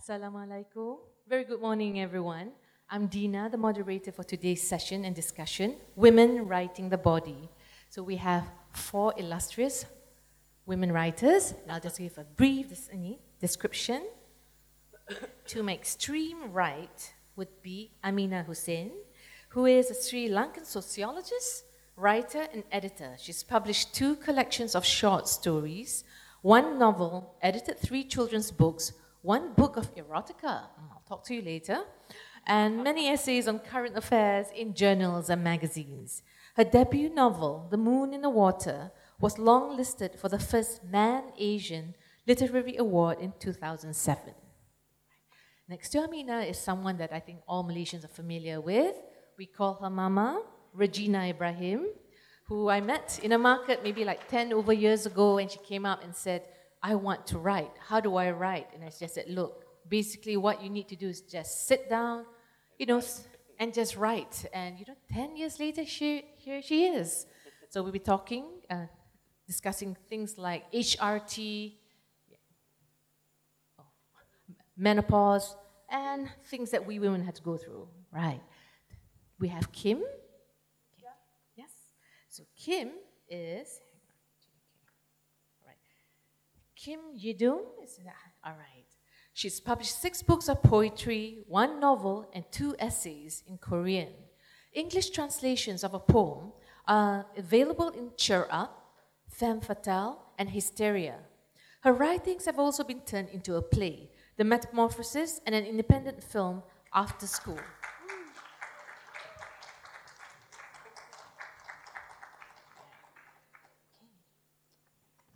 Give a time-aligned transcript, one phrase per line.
[0.00, 0.96] Assalamualaikum.
[1.28, 2.52] Very good morning, everyone.
[2.88, 7.50] I'm Dina, the moderator for today's session and discussion Women Writing the Body.
[7.90, 9.84] So we have four illustrious
[10.64, 11.52] women writers.
[11.52, 12.72] And I'll just give a brief
[13.42, 14.08] description.
[15.48, 18.92] to my extreme right would be Ameena Hussein,
[19.50, 21.64] who is a Sri Lankan sociologist,
[21.96, 23.16] writer, and editor.
[23.18, 26.04] She's published two collections of short stories,
[26.40, 30.68] one novel, edited three children's books, one book of erotica.
[30.78, 31.84] Mm, I'll talk to you later
[32.46, 36.22] and many essays on current affairs in journals and magazines.
[36.56, 41.94] Her debut novel, The Moon in the Water, was longlisted for the first Man Asian
[42.26, 44.34] Literary Award in 2007.
[45.68, 48.96] Next to Ameena is someone that I think all Malaysians are familiar with.
[49.38, 51.86] We call her Mama, Regina Ibrahim,
[52.46, 55.86] who I met in a market maybe like 10 over years ago, and she came
[55.86, 56.42] up and said,
[56.82, 57.72] I want to write.
[57.88, 58.68] How do I write?
[58.74, 62.24] And I just said, Look, basically, what you need to do is just sit down,
[62.78, 63.02] you know,
[63.58, 64.46] and just write.
[64.52, 67.26] And, you know, 10 years later, she, here she is.
[67.68, 68.86] So we'll be talking, uh,
[69.46, 71.74] discussing things like HRT,
[73.78, 73.84] oh,
[74.76, 75.56] menopause,
[75.90, 77.88] and things that we women had to go through.
[78.12, 78.40] Right.
[79.38, 79.98] We have Kim.
[80.98, 81.10] Yeah.
[81.56, 81.70] Yes.
[82.28, 82.90] So Kim
[83.28, 83.80] is.
[86.82, 87.98] Kim Yideum is
[88.42, 88.86] all right.
[89.34, 94.08] She's published six books of poetry, one novel, and two essays in Korean.
[94.72, 96.52] English translations of a poem
[96.88, 98.94] are available in Cheer Up,
[99.28, 101.16] Femme Fatale, and Hysteria.
[101.82, 104.08] Her writings have also been turned into a play,
[104.38, 106.62] The Metamorphosis, and an independent film,
[106.94, 107.60] After School.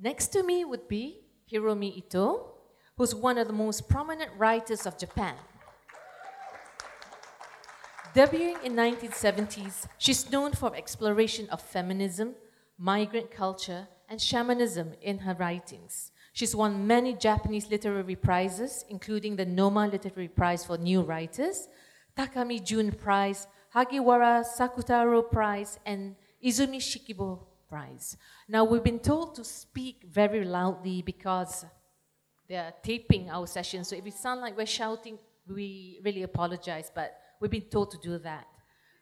[0.00, 1.23] Next to me would be
[1.55, 2.50] Hiromi Ito,
[2.97, 5.36] who's one of the most prominent writers of Japan.
[8.12, 12.34] Debuting in 1970s, she's known for exploration of feminism,
[12.77, 16.11] migrant culture, and shamanism in her writings.
[16.33, 21.68] She's won many Japanese literary prizes, including the Noma Literary Prize for New Writers,
[22.17, 27.39] Takami Jun Prize, Hagiwara Sakutaro Prize, and Izumi Shikibu
[27.74, 28.17] Prize.
[28.48, 31.64] Now, we've been told to speak very loudly because
[32.48, 33.83] they're taping our session.
[33.83, 35.18] So if it sounds like we're shouting,
[35.48, 38.46] we really apologize, but we've been told to do that.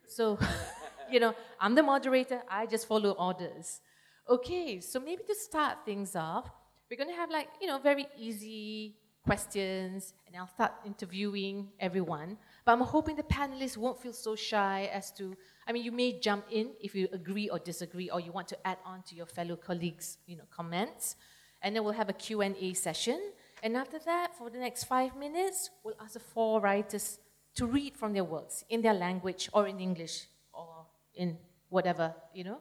[0.07, 0.39] So,
[1.11, 3.79] you know, I'm the moderator, I just follow orders.
[4.27, 6.49] Okay, so maybe to start things off,
[6.89, 12.37] we're going to have like, you know, very easy questions, and I'll start interviewing everyone.
[12.65, 15.35] But I'm hoping the panelists won't feel so shy as to,
[15.67, 18.67] I mean, you may jump in if you agree or disagree, or you want to
[18.67, 21.15] add on to your fellow colleagues' you know, comments
[21.63, 23.19] and then we'll have a Q&A session.
[23.63, 27.19] And after that, for the next five minutes, we'll ask the four writers
[27.55, 30.85] to read from their works in their language or in English or
[31.15, 31.37] in
[31.69, 32.59] whatever, you know,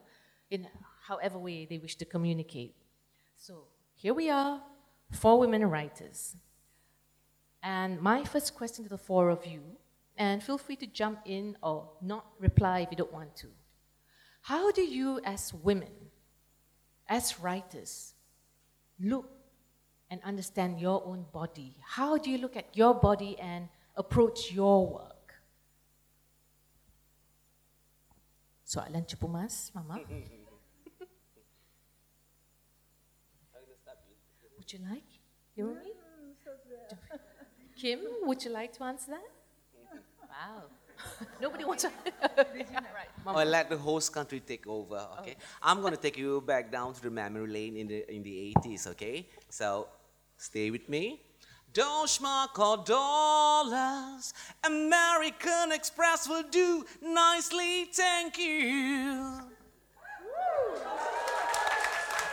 [0.51, 0.69] in
[1.09, 2.75] however way they wish to communicate.
[3.37, 3.65] So
[3.95, 4.63] here we are,
[5.11, 6.37] four women writers.
[7.63, 9.63] And my first question to the four of you,
[10.17, 13.49] and feel free to jump in or not reply if you don't want to.
[14.43, 15.93] How do you, as women,
[17.09, 18.15] as writers,
[19.01, 19.31] look
[20.11, 21.77] and understand your own body?
[21.81, 25.35] How do you look at your body and approach your work?
[28.67, 30.01] Soalan cepu mas, Mama.
[34.57, 35.05] would you like?
[35.55, 35.93] You or me?
[35.93, 37.19] Mm,
[37.77, 39.42] Kim, would you like to answer that?
[40.43, 40.63] Wow.
[41.41, 41.91] Nobody wants to.
[43.27, 44.99] I'll let the host country take over.
[44.99, 45.21] Oh.
[45.21, 45.45] Okay, oh.
[45.63, 48.89] I'm gonna take you back down to the memory lane in the in the 80s.
[48.89, 49.89] Okay, so
[50.37, 51.21] stay with me.
[51.73, 57.85] Deutschmark or dollars, American Express will do nicely.
[57.93, 59.41] Thank you.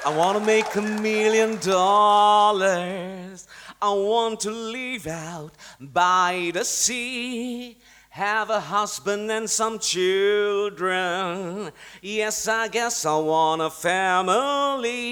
[0.05, 3.47] I want to make a million dollars.
[3.81, 7.77] I want to live out by the sea
[8.19, 11.71] have a husband and some children.
[12.01, 15.09] Yes, I guess I want a family.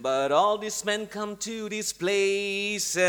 [0.00, 3.02] But all these men come to these places.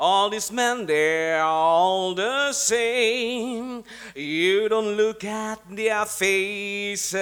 [0.00, 3.84] All these men, they're all the same.
[4.16, 7.16] You don't look at their faces,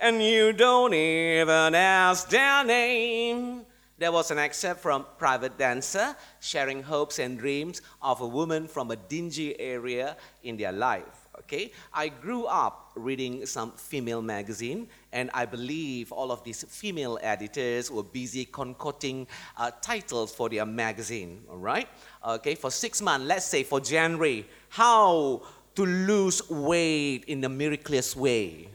[0.00, 3.64] and you don't even ask their name.
[4.04, 8.90] There was an excerpt from Private Dancer sharing hopes and dreams of a woman from
[8.90, 11.26] a dingy area in their life.
[11.38, 17.18] Okay, I grew up reading some female magazine, and I believe all of these female
[17.22, 21.42] editors were busy concocting uh, titles for their magazine.
[21.50, 21.88] All right,
[22.26, 25.40] okay, for six months, let's say for January, how
[25.76, 28.68] to lose weight in a miraculous way.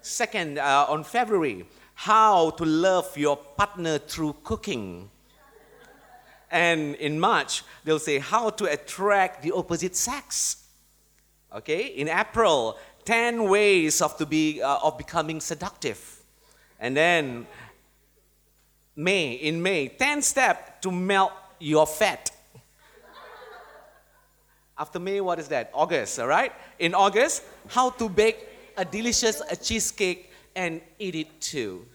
[0.00, 5.10] Second, uh, on February, how to love your partner through cooking.
[6.50, 10.64] And in March, they'll say how to attract the opposite sex.
[11.54, 16.22] Okay, in April, 10 ways of, to be, uh, of becoming seductive.
[16.80, 17.46] And then
[18.96, 22.30] May, in May, 10 steps to melt your fat.
[24.76, 25.70] After May, what is that?
[25.72, 26.52] August, all right?
[26.78, 31.86] In August, how to bake a delicious a cheesecake and eat it too.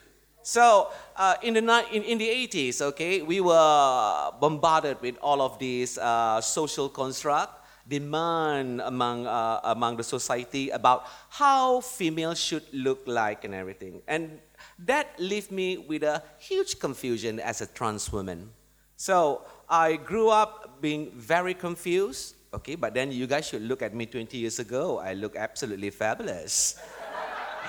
[0.41, 5.59] So uh, in, the, in, in the 80s, okay, we were bombarded with all of
[5.59, 7.53] these uh, social construct,
[7.88, 14.01] demand among, uh, among the society about how females should look like and everything.
[14.07, 14.39] And
[14.79, 18.50] that left me with a huge confusion as a trans woman.
[18.95, 23.94] So I grew up being very confused, okay, but then you guys should look at
[23.94, 25.00] me 20 years ago.
[25.00, 26.79] I look absolutely fabulous.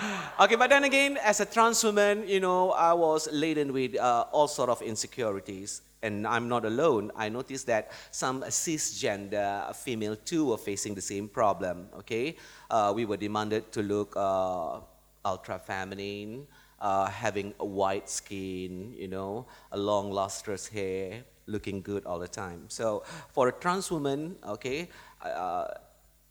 [0.40, 4.26] okay, but then again, as a trans woman, you know, I was laden with uh,
[4.32, 5.82] all sort of insecurities.
[6.02, 7.12] And I'm not alone.
[7.14, 11.88] I noticed that some cisgender female too were facing the same problem.
[11.98, 12.36] Okay,
[12.70, 14.80] uh, we were demanded to look uh,
[15.26, 16.46] ultra feminine,
[16.80, 22.28] uh, having a white skin, you know, a long lustrous hair, looking good all the
[22.28, 22.64] time.
[22.68, 24.88] So for a trans woman, okay,
[25.20, 25.66] uh,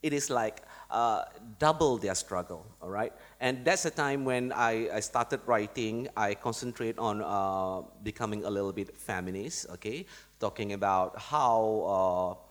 [0.02, 1.26] it is like uh,
[1.60, 3.14] double their struggle, all right?
[3.40, 6.10] And that's the time when I, I started writing.
[6.18, 10.06] I concentrate on uh, becoming a little bit feminist, okay?
[10.40, 12.49] Talking about how uh,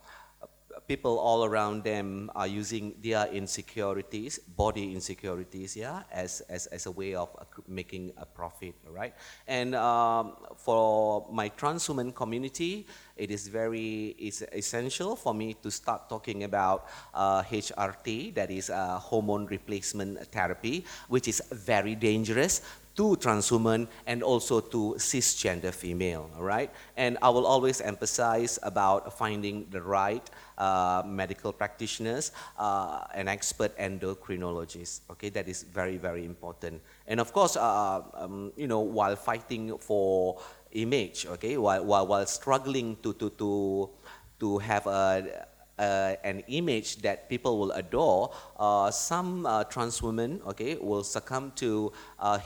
[0.88, 6.90] people all around them are using their insecurities, body insecurities, yeah, as, as, as a
[6.90, 7.28] way of
[7.68, 9.14] making a profit, right?
[9.46, 12.86] And um, for my trans woman community,
[13.16, 18.70] it is very it's essential for me to start talking about uh, HRT, that is
[18.70, 22.62] uh, hormone replacement therapy, which is very dangerous
[22.98, 26.68] to trans women and also to cisgender female, all right?
[26.96, 30.28] And I will always emphasize about finding the right
[30.58, 35.02] uh, medical practitioners, uh, an expert endocrinologist.
[35.12, 36.82] Okay, that is very, very important.
[37.06, 40.40] And of course, uh, um, you know, while fighting for
[40.72, 43.90] image, okay, while, while, while struggling to, to, to,
[44.40, 45.46] to have a,
[45.78, 51.52] uh, an image that people will adore, uh, some uh, trans women, okay, will succumb
[51.56, 51.92] to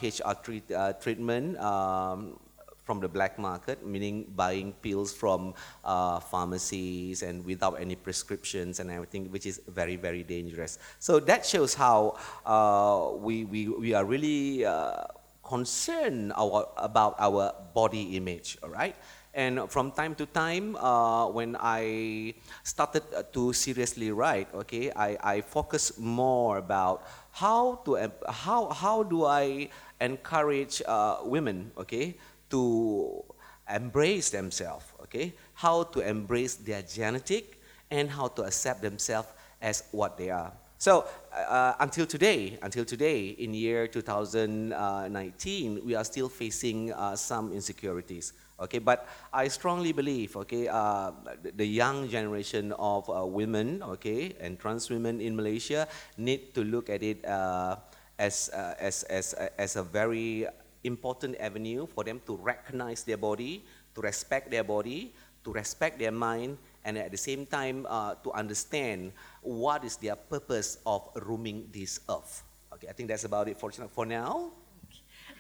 [0.03, 0.65] HR treat,
[1.01, 2.39] treatment um,
[2.85, 8.91] from the black market, meaning buying pills from uh, pharmacies and without any prescriptions and
[8.91, 10.79] everything, which is very, very dangerous.
[10.99, 15.05] So that shows how uh, we, we, we are really uh,
[15.45, 18.97] concerned our, about our body image, all right?
[19.35, 22.35] And from time to time, uh, when I
[22.65, 23.03] started
[23.33, 29.71] to seriously write, okay, I, I focus more about how to how how do I
[30.01, 32.17] encourage uh, women, okay,
[32.51, 33.25] to
[33.73, 35.33] embrace themselves, okay?
[35.55, 37.59] How to embrace their genetic
[37.91, 39.29] and how to accept themselves
[39.63, 40.53] as what they are.
[40.77, 47.53] So uh, until today, until today, in year 2019, we are still facing uh, some
[47.53, 48.33] insecurities.
[48.63, 51.11] Okay, but I strongly believe, okay, uh,
[51.43, 56.89] the young generation of uh, women, okay, and trans women in Malaysia need to look
[56.89, 57.77] at it uh,
[58.19, 60.47] as, uh, as, as, as a very
[60.85, 63.65] important avenue for them to recognize their body,
[63.97, 68.31] to respect their body, to respect their mind, and at the same time uh, to
[68.31, 72.45] understand what is their purpose of roaming this earth.
[72.75, 74.53] Okay, I think that's about it for, for now.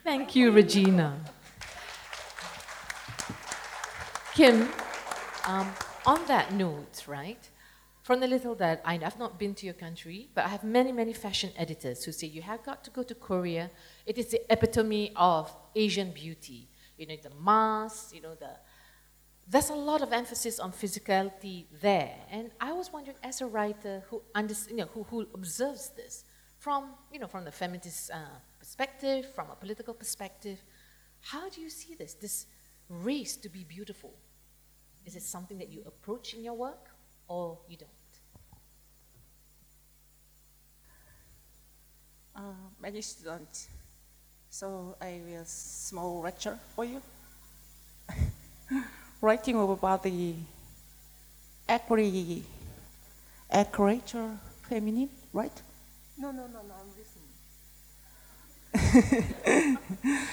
[0.03, 1.23] Thank you, Regina.
[4.35, 4.67] Kim,
[5.47, 5.71] um,
[6.07, 7.51] on that note, right?
[8.03, 10.65] From the little that I know, I've not been to your country, but I have
[10.65, 13.71] many, many fashion editors who say you have got to go to Korea.
[14.07, 16.69] It is the epitome of Asian beauty.
[16.97, 18.51] You know, the mask, you know, the.
[19.47, 22.15] There's a lot of emphasis on physicality there.
[22.31, 26.25] And I was wondering, as a writer who, under, you know, who, who observes this
[26.59, 28.17] from, you know, from the feminist uh,
[28.59, 30.63] perspective, from a political perspective,
[31.21, 32.47] how do you see this, this
[32.89, 34.15] race to be beautiful?
[35.05, 36.93] Is it something that you approach in your work?
[37.33, 37.91] or you don't?
[42.37, 43.69] Uh, many students.
[44.51, 47.01] So I will small lecture for you.
[49.21, 50.35] Writing about the
[51.69, 52.43] accurate,
[53.51, 54.15] accurate
[54.69, 55.63] feminine, right?
[56.19, 56.75] No, no, no, no.
[56.81, 57.33] I'm listening.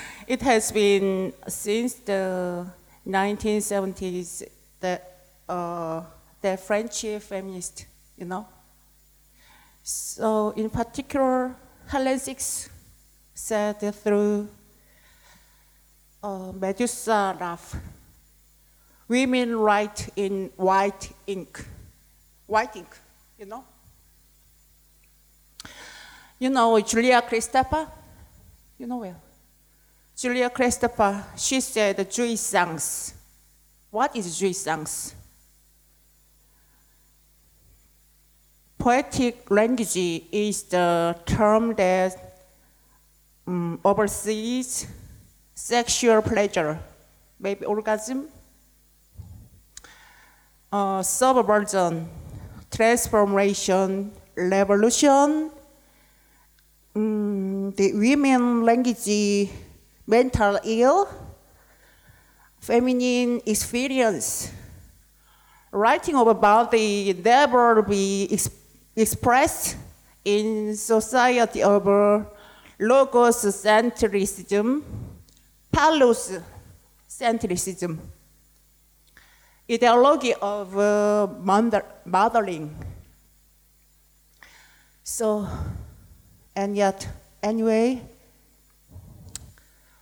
[0.28, 2.66] it has been since the
[3.08, 4.44] 1970s
[4.80, 5.18] that
[5.48, 6.02] uh,
[6.42, 7.86] the French feminist,
[8.18, 8.48] you know.
[9.84, 11.56] So in particular,
[11.90, 12.70] Hélène Cixous
[13.34, 14.48] said through
[16.22, 17.76] uh, Medusa Love,
[19.08, 21.66] women write in white ink,
[22.46, 22.98] white ink,
[23.38, 23.64] you know.
[26.38, 27.90] You know Julia Kristeva?
[28.78, 29.22] You know well.
[30.16, 33.14] Julia Kristeva, she said jouissance.
[33.92, 35.16] What is jouissance?
[38.78, 39.98] Poetic language
[40.32, 42.16] is the term that
[43.48, 44.88] um, oversees
[45.56, 46.80] sexual pleasure,
[47.40, 48.30] maybe orgasm,
[50.72, 52.08] uh, subversion,
[52.70, 55.52] transformation, revolution,
[56.96, 59.50] um, the women language,
[60.06, 61.10] mental ill,
[62.60, 64.52] feminine experience.
[65.72, 68.50] Writing about the never be ex-
[68.96, 69.78] expressed
[70.26, 71.86] in society of
[72.80, 74.82] logos centricism,
[75.72, 76.40] palos
[77.08, 77.98] centricism,
[79.70, 82.76] ideology of uh, mother- mothering.
[85.04, 85.48] So,
[86.56, 87.08] and yet,
[87.42, 88.02] anyway,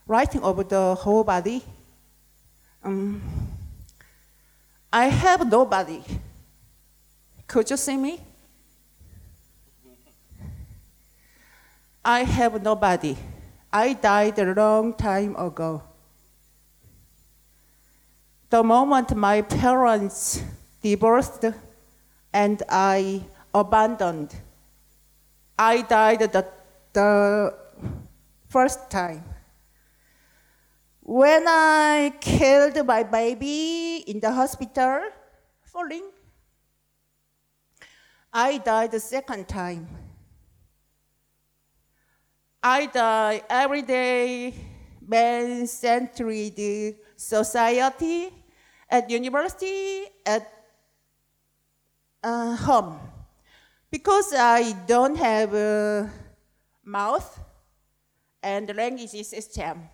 [0.06, 1.64] writing over the whole body,
[2.88, 3.22] um,
[4.91, 6.01] I have nobody.
[7.46, 8.20] Could you see me?
[12.03, 13.17] I have nobody.
[13.72, 15.84] I died a long time ago.
[18.50, 20.41] The moment my parents
[20.82, 21.44] divorced
[22.32, 24.34] and I abandoned,
[25.60, 26.46] I died the,
[26.94, 27.53] the
[28.48, 29.24] first time.
[31.08, 35.08] When I killed my baby in the hospital,
[35.62, 36.04] falling,
[38.34, 39.88] I died the second time.
[42.62, 44.54] I die every day,
[45.00, 48.28] man-centered society,
[48.90, 50.44] at university, at
[52.22, 53.00] uh, home.
[53.90, 56.12] Because I don't have a
[56.84, 57.40] mouth
[58.44, 59.88] and language system.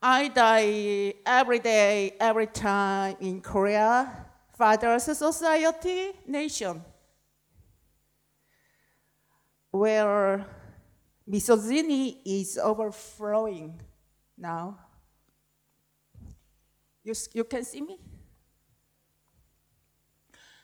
[0.00, 4.26] I die every day, every time in Korea,
[4.56, 6.82] Father's Society nation,
[9.70, 10.46] where
[11.26, 13.80] misogyny is overflowing
[14.36, 14.78] now.
[17.02, 17.98] You, you can see me?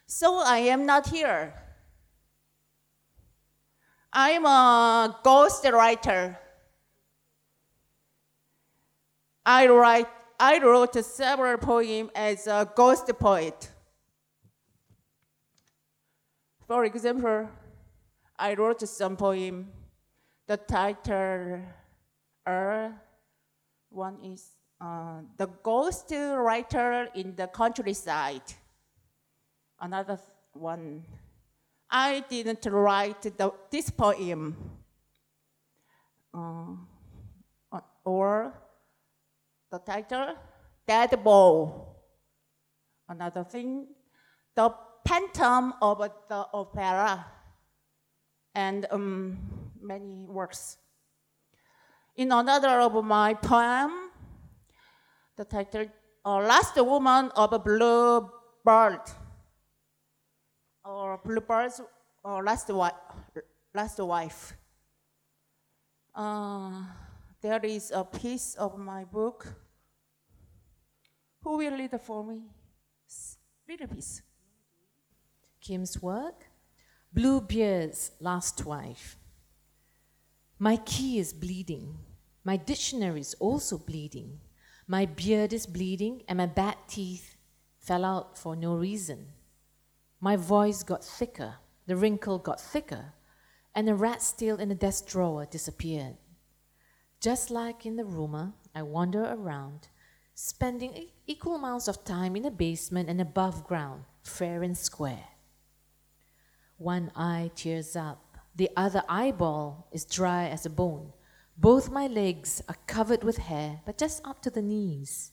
[0.06, 1.54] So I am not here.
[4.12, 6.38] I'm a ghost writer.
[9.44, 10.08] I write.
[10.38, 13.70] I wrote several poems as a ghost poet.
[16.66, 17.48] For example,
[18.38, 19.70] I wrote some poem.
[20.48, 21.60] The title,
[22.44, 22.88] uh,
[23.88, 28.42] one is uh, the ghost writer in the countryside.
[29.80, 30.18] Another
[30.52, 31.04] one,
[31.88, 34.56] I didn't write the, this poem.
[36.34, 36.74] Uh,
[38.04, 38.52] or
[39.72, 40.36] the title,
[40.86, 41.96] Dead Ball.
[43.08, 43.86] Another thing,
[44.54, 44.72] the
[45.08, 45.98] Phantom of
[46.28, 47.24] the Opera,
[48.54, 49.38] and um,
[49.80, 50.76] many works.
[52.16, 54.10] In another of my poem,
[55.36, 55.86] the title,
[56.24, 58.30] uh, Last Woman of a Blue
[58.62, 59.00] Bird,
[60.84, 61.80] or Bluebird's
[62.22, 62.92] or Last, wi-
[63.74, 64.52] last Wife.
[66.14, 66.84] Uh,
[67.40, 69.61] there is a piece of my book.
[71.42, 72.42] Who will read for me?
[73.68, 74.22] A piece.
[75.60, 76.46] Kim's work
[77.12, 79.16] Bluebeard's Last Wife.
[80.58, 81.98] My key is bleeding.
[82.44, 84.40] My dictionary is also bleeding.
[84.86, 87.36] My beard is bleeding, and my bad teeth
[87.78, 89.26] fell out for no reason.
[90.20, 91.54] My voice got thicker,
[91.86, 93.12] the wrinkle got thicker,
[93.74, 96.16] and the rat's tail in the desk drawer disappeared.
[97.20, 99.88] Just like in the rumor, I wander around,
[100.34, 105.24] spending equal amounts of time in the basement and above ground, fair and square.
[106.78, 111.12] One eye tears up, the other eyeball is dry as a bone.
[111.56, 115.32] Both my legs are covered with hair, but just up to the knees.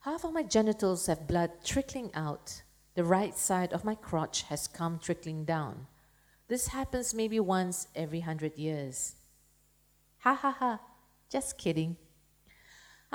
[0.00, 2.62] Half of my genitals have blood trickling out.
[2.94, 5.86] The right side of my crotch has come trickling down.
[6.48, 9.16] This happens maybe once every hundred years.
[10.18, 10.80] Ha ha ha.
[11.30, 11.96] Just kidding.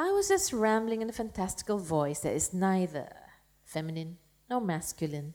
[0.01, 3.09] I was just rambling in a fantastical voice that is neither
[3.65, 4.15] feminine
[4.49, 5.33] nor masculine,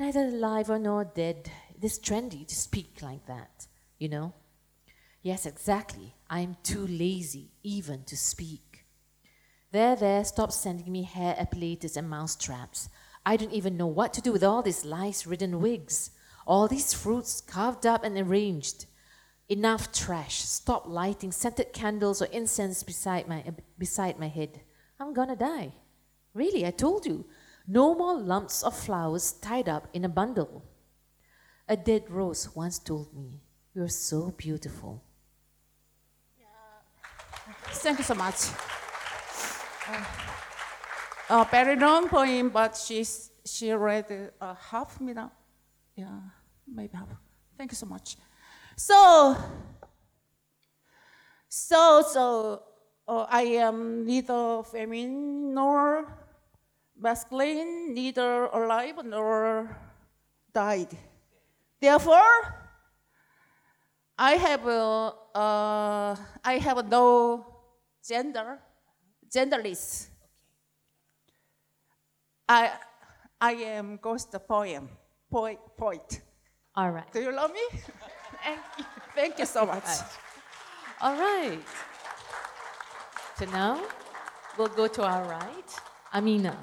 [0.00, 1.50] neither alive or nor dead.
[1.74, 3.66] It is trendy to speak like that,
[3.98, 4.32] you know?
[5.20, 6.14] Yes, exactly.
[6.30, 8.86] I am too lazy even to speak.
[9.72, 12.88] There, there, stop sending me hair epilators and mouse traps.
[13.26, 16.12] I don't even know what to do with all these lice ridden wigs,
[16.46, 18.86] all these fruits carved up and arranged.
[19.48, 20.42] Enough trash.
[20.42, 23.44] Stop lighting scented candles or incense beside my,
[23.78, 24.60] beside my head.
[24.98, 25.72] I'm gonna die.
[26.34, 27.24] Really, I told you.
[27.68, 30.62] No more lumps of flowers tied up in a bundle.
[31.68, 33.40] A dead rose once told me,
[33.74, 35.02] You're so beautiful.
[37.70, 38.50] Thank you so much.
[39.88, 40.04] Uh,
[41.30, 45.30] uh, very long poem, but she's, she read uh, half minute.
[45.94, 46.18] Yeah,
[46.66, 47.08] maybe half.
[47.56, 48.16] Thank you so much.
[48.76, 49.34] So,
[51.48, 52.62] so, so,
[53.08, 56.04] uh, I am neither feminine nor
[56.92, 59.74] masculine, neither alive nor
[60.52, 60.92] died.
[61.80, 62.36] Therefore,
[64.18, 67.46] I have a, uh, I have no
[68.06, 68.58] gender,
[69.34, 70.08] genderless.
[72.46, 72.72] I,
[73.40, 74.90] I am ghost poem,
[75.30, 76.20] poet, poet.
[76.74, 77.10] All right.
[77.10, 77.80] Do you love me?
[78.46, 78.84] Thank you.
[79.14, 79.88] Thank you so much.
[81.00, 81.58] All right.
[83.38, 83.82] So now
[84.56, 85.70] we'll go to our right,
[86.14, 86.56] Ameena.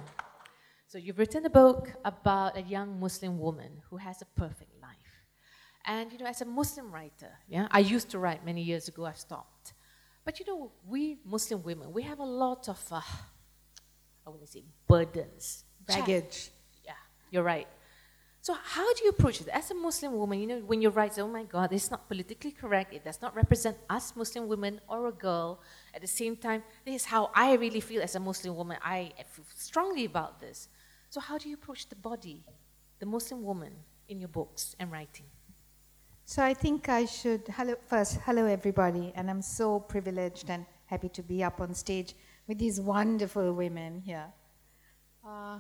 [0.88, 5.14] So you've written a book about a young Muslim woman who has a perfect life.
[5.86, 9.06] And you know, as a Muslim writer, yeah, I used to write many years ago,
[9.06, 9.74] I've stopped.
[10.24, 13.02] But you know, we Muslim women, we have a lot of, uh,
[14.26, 15.66] I want to say, burdens.
[15.86, 16.50] Baggage.
[16.86, 16.94] Yeah,
[17.30, 17.68] you're right.
[18.44, 20.38] So how do you approach it as a Muslim woman?
[20.38, 22.94] You know, when you write, oh my God, it's not politically correct.
[22.94, 25.62] It does not represent us Muslim women or a girl.
[25.96, 28.76] At the same time, this is how I really feel as a Muslim woman.
[28.84, 30.68] I feel strongly about this.
[31.10, 32.44] So how do you approach the body,
[33.00, 33.72] the Muslim woman,
[34.10, 35.28] in your books and writing?
[36.26, 41.08] So I think I should hello first hello everybody and I'm so privileged and happy
[41.08, 42.14] to be up on stage
[42.48, 44.28] with these wonderful women here.
[45.26, 45.60] Uh,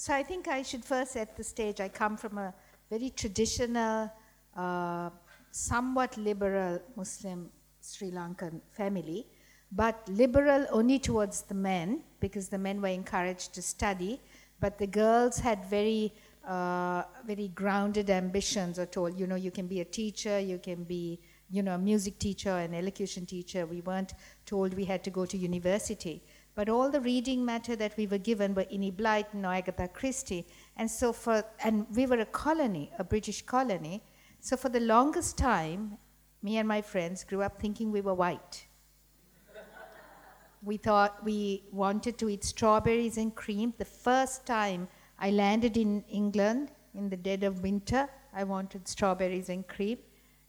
[0.00, 1.78] so I think I should first set the stage.
[1.78, 2.54] I come from a
[2.88, 4.10] very traditional,
[4.56, 5.10] uh,
[5.50, 7.50] somewhat liberal Muslim
[7.82, 9.26] Sri Lankan family,
[9.70, 14.18] but liberal only towards the men because the men were encouraged to study,
[14.58, 16.14] but the girls had very
[16.48, 20.82] uh, very grounded ambitions are told, you know, you can be a teacher, you can
[20.84, 23.66] be, you know, a music teacher, an elocution teacher.
[23.66, 24.14] We weren't
[24.46, 26.22] told we had to go to university.
[26.60, 30.46] But all the reading matter that we were given were Enid Blyton or Agatha Christie.
[30.76, 34.02] And so for, and we were a colony, a British colony.
[34.40, 35.96] So for the longest time,
[36.42, 38.66] me and my friends grew up thinking we were white.
[40.62, 43.72] we thought we wanted to eat strawberries and cream.
[43.78, 44.86] The first time
[45.18, 48.06] I landed in England in the dead of winter.
[48.34, 49.96] I wanted strawberries and cream.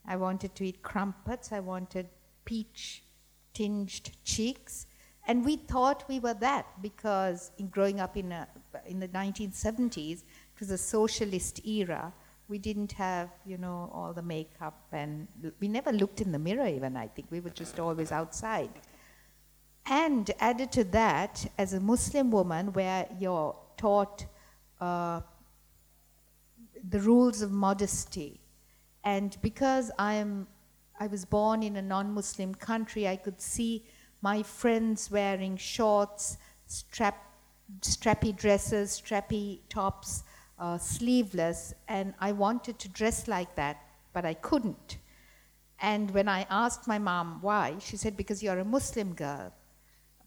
[0.06, 1.54] I wanted to eat crumpets.
[1.54, 2.10] I wanted
[2.44, 3.06] peach
[3.54, 4.88] tinged cheeks.
[5.28, 8.48] And we thought we were that because in growing up in, a,
[8.86, 12.12] in the 1970s, it was a socialist era.
[12.48, 15.28] We didn't have, you know, all the makeup and
[15.60, 17.28] we never looked in the mirror even, I think.
[17.30, 18.72] We were just always outside.
[19.86, 24.26] And added to that, as a Muslim woman, where you're taught
[24.80, 25.22] uh,
[26.90, 28.40] the rules of modesty.
[29.04, 30.48] And because I am,
[31.00, 33.86] I was born in a non-Muslim country, I could see
[34.22, 37.18] my friends wearing shorts, strap,
[37.82, 40.24] strappy dresses, strappy tops,
[40.60, 43.78] uh, sleeveless, and I wanted to dress like that,
[44.14, 44.98] but I couldn't.
[45.80, 49.52] And when I asked my mom why, she said, because you're a Muslim girl.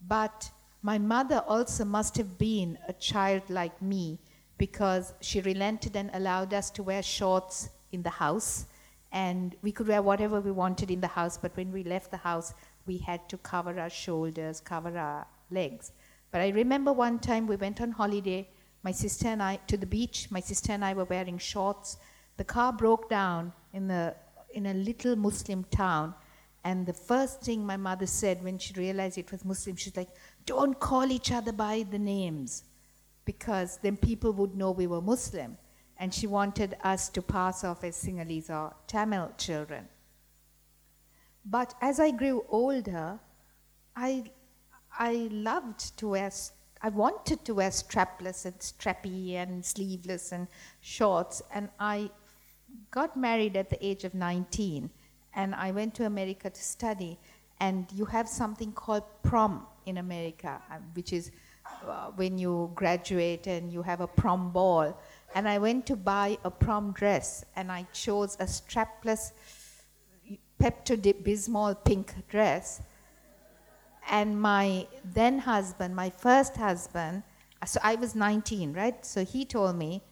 [0.06, 0.50] But
[0.82, 4.18] my mother also must have been a child like me
[4.58, 8.66] because she relented and allowed us to wear shorts in the house.
[9.12, 12.16] And we could wear whatever we wanted in the house, but when we left the
[12.16, 12.52] house,
[12.86, 15.92] we had to cover our shoulders, cover our legs.
[16.30, 18.48] But I remember one time we went on holiday,
[18.82, 20.28] my sister and I, to the beach.
[20.30, 21.96] My sister and I were wearing shorts.
[22.36, 24.14] The car broke down in, the,
[24.52, 26.14] in a little Muslim town.
[26.64, 30.10] And the first thing my mother said when she realized it was Muslim, she's like,
[30.44, 32.64] don't call each other by the names
[33.24, 35.56] because then people would know we were Muslim.
[35.98, 39.88] And she wanted us to pass off as Sinhalese or Tamil children.
[41.44, 43.18] But as I grew older,
[43.94, 44.30] I,
[44.98, 46.30] I loved to wear,
[46.80, 50.48] I wanted to wear strapless and strappy and sleeveless and
[50.80, 51.42] shorts.
[51.52, 52.10] And I
[52.90, 54.90] got married at the age of 19.
[55.34, 57.18] and I went to America to study.
[57.60, 61.30] And you have something called prom in America, uh, which is
[61.86, 64.98] uh, when you graduate and you have a prom ball.
[65.34, 69.32] And I went to buy a prom dress, and I chose a strapless
[70.64, 72.80] Pepto Bismol pink dress.
[74.08, 77.22] And my then husband, my first husband,
[77.60, 79.04] uh, so I was 19, right?
[79.04, 80.02] So he told me,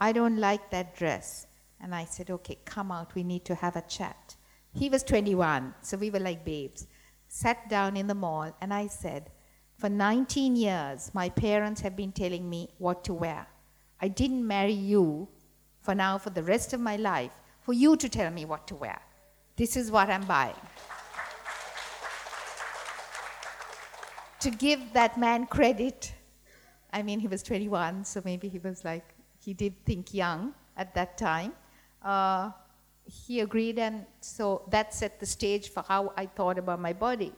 [0.00, 1.46] I don't like that dress.
[1.80, 4.34] And I said, okay, come out, we need to have a chat.
[4.74, 6.88] He was 21, so we were like babes.
[7.28, 9.30] Sat down in the mall, and I said,
[9.78, 13.46] for 19 years, my parents have been telling me what to wear.
[14.00, 15.28] I didn't marry you
[15.80, 18.74] for now, for the rest of my life, for you to tell me what to
[18.74, 19.00] wear.
[19.62, 20.56] This is what I'm buying.
[24.40, 26.12] to give that man credit,
[26.92, 29.04] I mean, he was 21, so maybe he was like,
[29.38, 31.52] he did think young at that time.
[32.02, 32.50] Uh,
[33.04, 37.32] he agreed, and so that set the stage for how I thought about my body.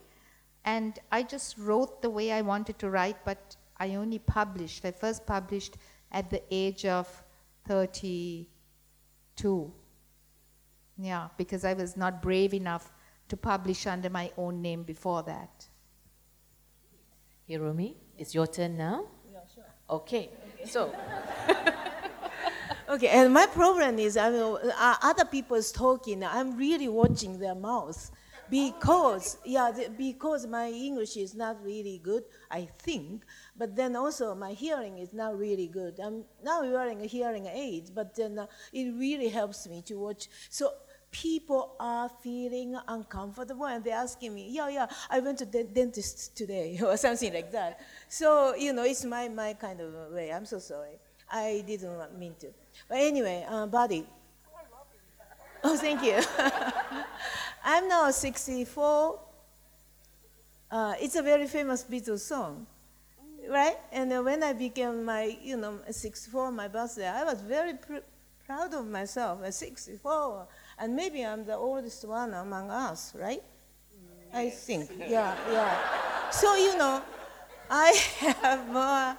[0.65, 4.87] And I just wrote the way I wanted to write, but I only published.
[4.87, 5.77] I first published
[6.11, 7.07] at the age of
[7.69, 9.75] 32.
[10.99, 12.93] Yeah, because I was not brave enough
[13.29, 15.67] to publish under my own name before that.
[17.49, 19.07] Hiromi, it's your turn now.
[19.33, 19.65] Yeah, sure.
[19.91, 20.31] Okay,
[20.65, 20.95] so
[22.89, 27.55] Okay, and my problem is, I mean, uh, other people's talking, I'm really watching their
[27.55, 28.11] mouth
[28.51, 33.25] because, yeah, the, because my English is not really good, I think,
[33.57, 35.99] but then also my hearing is not really good.
[35.99, 40.29] I'm now wearing a hearing aid, but then uh, it really helps me to watch.
[40.51, 40.73] So
[41.15, 46.37] people are feeling uncomfortable and they're asking me, yeah, yeah, I went to the dentist
[46.37, 47.79] today or something like that.
[48.09, 50.33] So, you know, it's my, my kind of way.
[50.33, 50.99] I'm so sorry.
[51.31, 52.49] I didn't mean to.
[52.89, 54.05] But anyway, uh, body.
[55.63, 56.21] Oh, thank you.
[57.65, 59.21] I'm now 64.
[60.71, 62.67] Uh, it's a very famous Beatles song,
[63.49, 63.77] right?
[63.93, 68.05] And uh, when I became my, you know, 64, my birthday, I was very pr-
[68.45, 70.49] proud of myself at 64.
[70.79, 73.43] And maybe I'm the oldest one among us, right?
[74.33, 76.31] I think, yeah, yeah.
[76.31, 77.03] So, you know,
[77.71, 77.91] I
[78.43, 79.17] have more,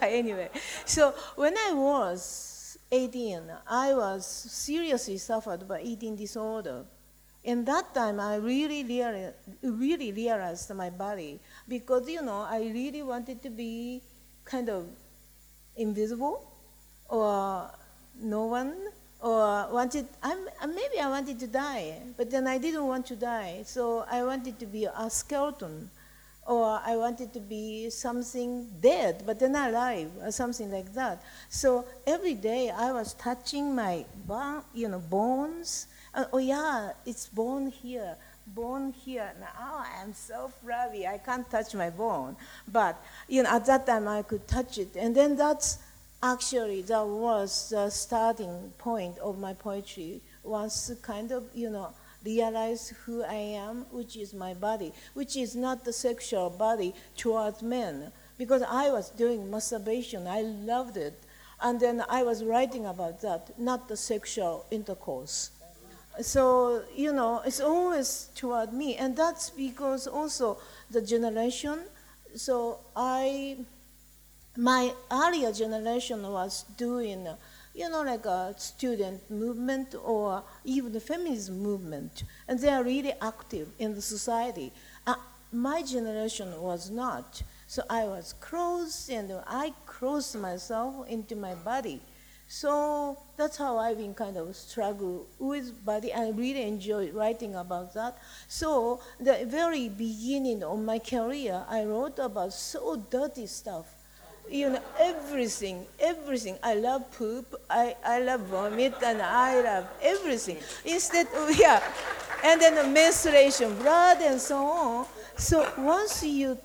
[0.02, 0.50] anyway.
[0.84, 6.84] So when I was 18, I was seriously suffered by eating disorder.
[7.44, 8.82] In that time, I really
[9.62, 14.00] really realized my body because, you know, I really wanted to be
[14.44, 14.86] kind of
[15.76, 16.50] invisible
[17.08, 17.70] or
[18.18, 18.88] no one
[19.24, 23.62] or wanted, I'm, maybe I wanted to die, but then I didn't want to die.
[23.64, 25.88] So I wanted to be a skeleton
[26.46, 31.22] or I wanted to be something dead, but then alive, or something like that.
[31.48, 34.04] So every day I was touching my,
[34.74, 35.86] you know, bones.
[36.14, 38.16] Uh, oh yeah, it's bone here,
[38.48, 39.32] bone here.
[39.40, 42.36] Now I am so flabby, I can't touch my bone.
[42.70, 45.78] But you know, at that time I could touch it, and then that's
[46.24, 50.20] actually that was the starting point of my poetry.
[50.42, 51.92] Was kind of you know
[52.24, 57.62] realize who I am, which is my body, which is not the sexual body towards
[57.62, 58.10] men.
[58.38, 61.14] Because I was doing masturbation, I loved it.
[61.60, 65.50] And then I was writing about that, not the sexual intercourse.
[66.20, 68.96] So, you know, it's always toward me.
[68.96, 70.58] And that's because also
[70.90, 71.80] the generation,
[72.34, 73.58] so I,
[74.56, 77.26] my earlier generation was doing
[77.74, 83.12] you know, like a student movement or even the feminism movement, and they are really
[83.20, 84.72] active in the society.
[85.06, 85.16] Uh,
[85.52, 92.00] my generation was not, so I was closed and I closed myself into my body.
[92.46, 96.14] So that's how I've been kind of struggle with body.
[96.14, 98.18] I really enjoy writing about that.
[98.46, 104.03] So the very beginning of my career, I wrote about so dirty stuff
[104.50, 106.56] you know, everything, everything.
[106.62, 110.58] I love poop, I, I love vomit, and I love everything.
[110.84, 111.82] Instead of, oh, yeah,
[112.44, 115.06] and then the menstruation, blood, and so on.
[115.36, 116.58] So once you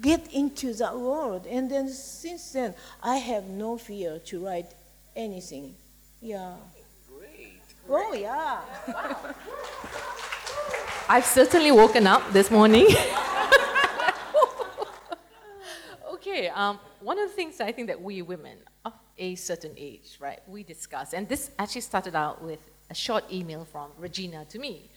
[0.00, 4.74] get into that world, and then since then, I have no fear to write
[5.16, 5.74] anything.
[6.20, 6.54] Yeah.
[7.08, 7.60] Great.
[7.88, 8.60] Oh, yeah.
[8.88, 9.16] Wow.
[11.08, 12.86] I've certainly woken up this morning.
[16.20, 20.18] Okay, um, one of the things I think that we women of a certain age,
[20.20, 24.58] right, we discuss, and this actually started out with a short email from Regina to
[24.58, 24.90] me,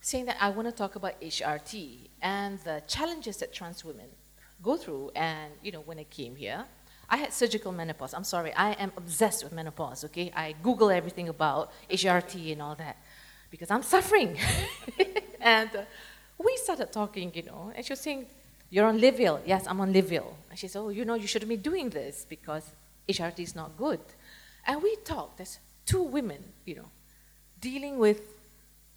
[0.00, 4.06] saying that I want to talk about HRT and the challenges that trans women
[4.62, 5.10] go through.
[5.16, 6.64] And, you know, when I came here,
[7.10, 8.14] I had surgical menopause.
[8.14, 10.30] I'm sorry, I am obsessed with menopause, okay?
[10.36, 12.96] I Google everything about HRT and all that
[13.50, 14.38] because I'm suffering.
[15.40, 15.82] and uh,
[16.38, 18.26] we started talking, you know, and she was saying,
[18.70, 19.40] You're on Livial.
[19.44, 20.36] Yes, I'm on Livial.
[20.54, 22.70] And she said, Oh, you know, you shouldn't be doing this because
[23.08, 23.98] HRT is not good.
[24.64, 26.88] And we talked as two women, you know,
[27.60, 28.20] dealing with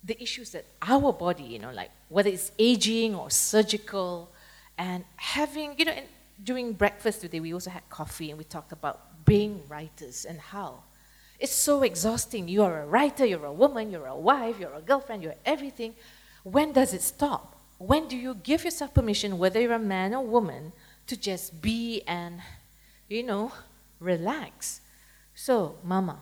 [0.04, 4.30] the issues that our body, you know, like whether it's aging or surgical,
[4.78, 6.06] and having, you know, and
[6.43, 10.84] during breakfast today, we also had coffee and we talked about being writers and how.
[11.39, 12.48] It's so exhausting.
[12.48, 15.96] You are a writer, you're a woman, you're a wife, you're a girlfriend, you're everything.
[16.43, 17.60] When does it stop?
[17.80, 20.72] When do you give yourself permission, whether you're a man or woman,
[21.08, 22.41] to just be and,
[23.08, 23.52] you know,
[24.00, 24.82] relax?
[25.34, 26.20] So, Mama,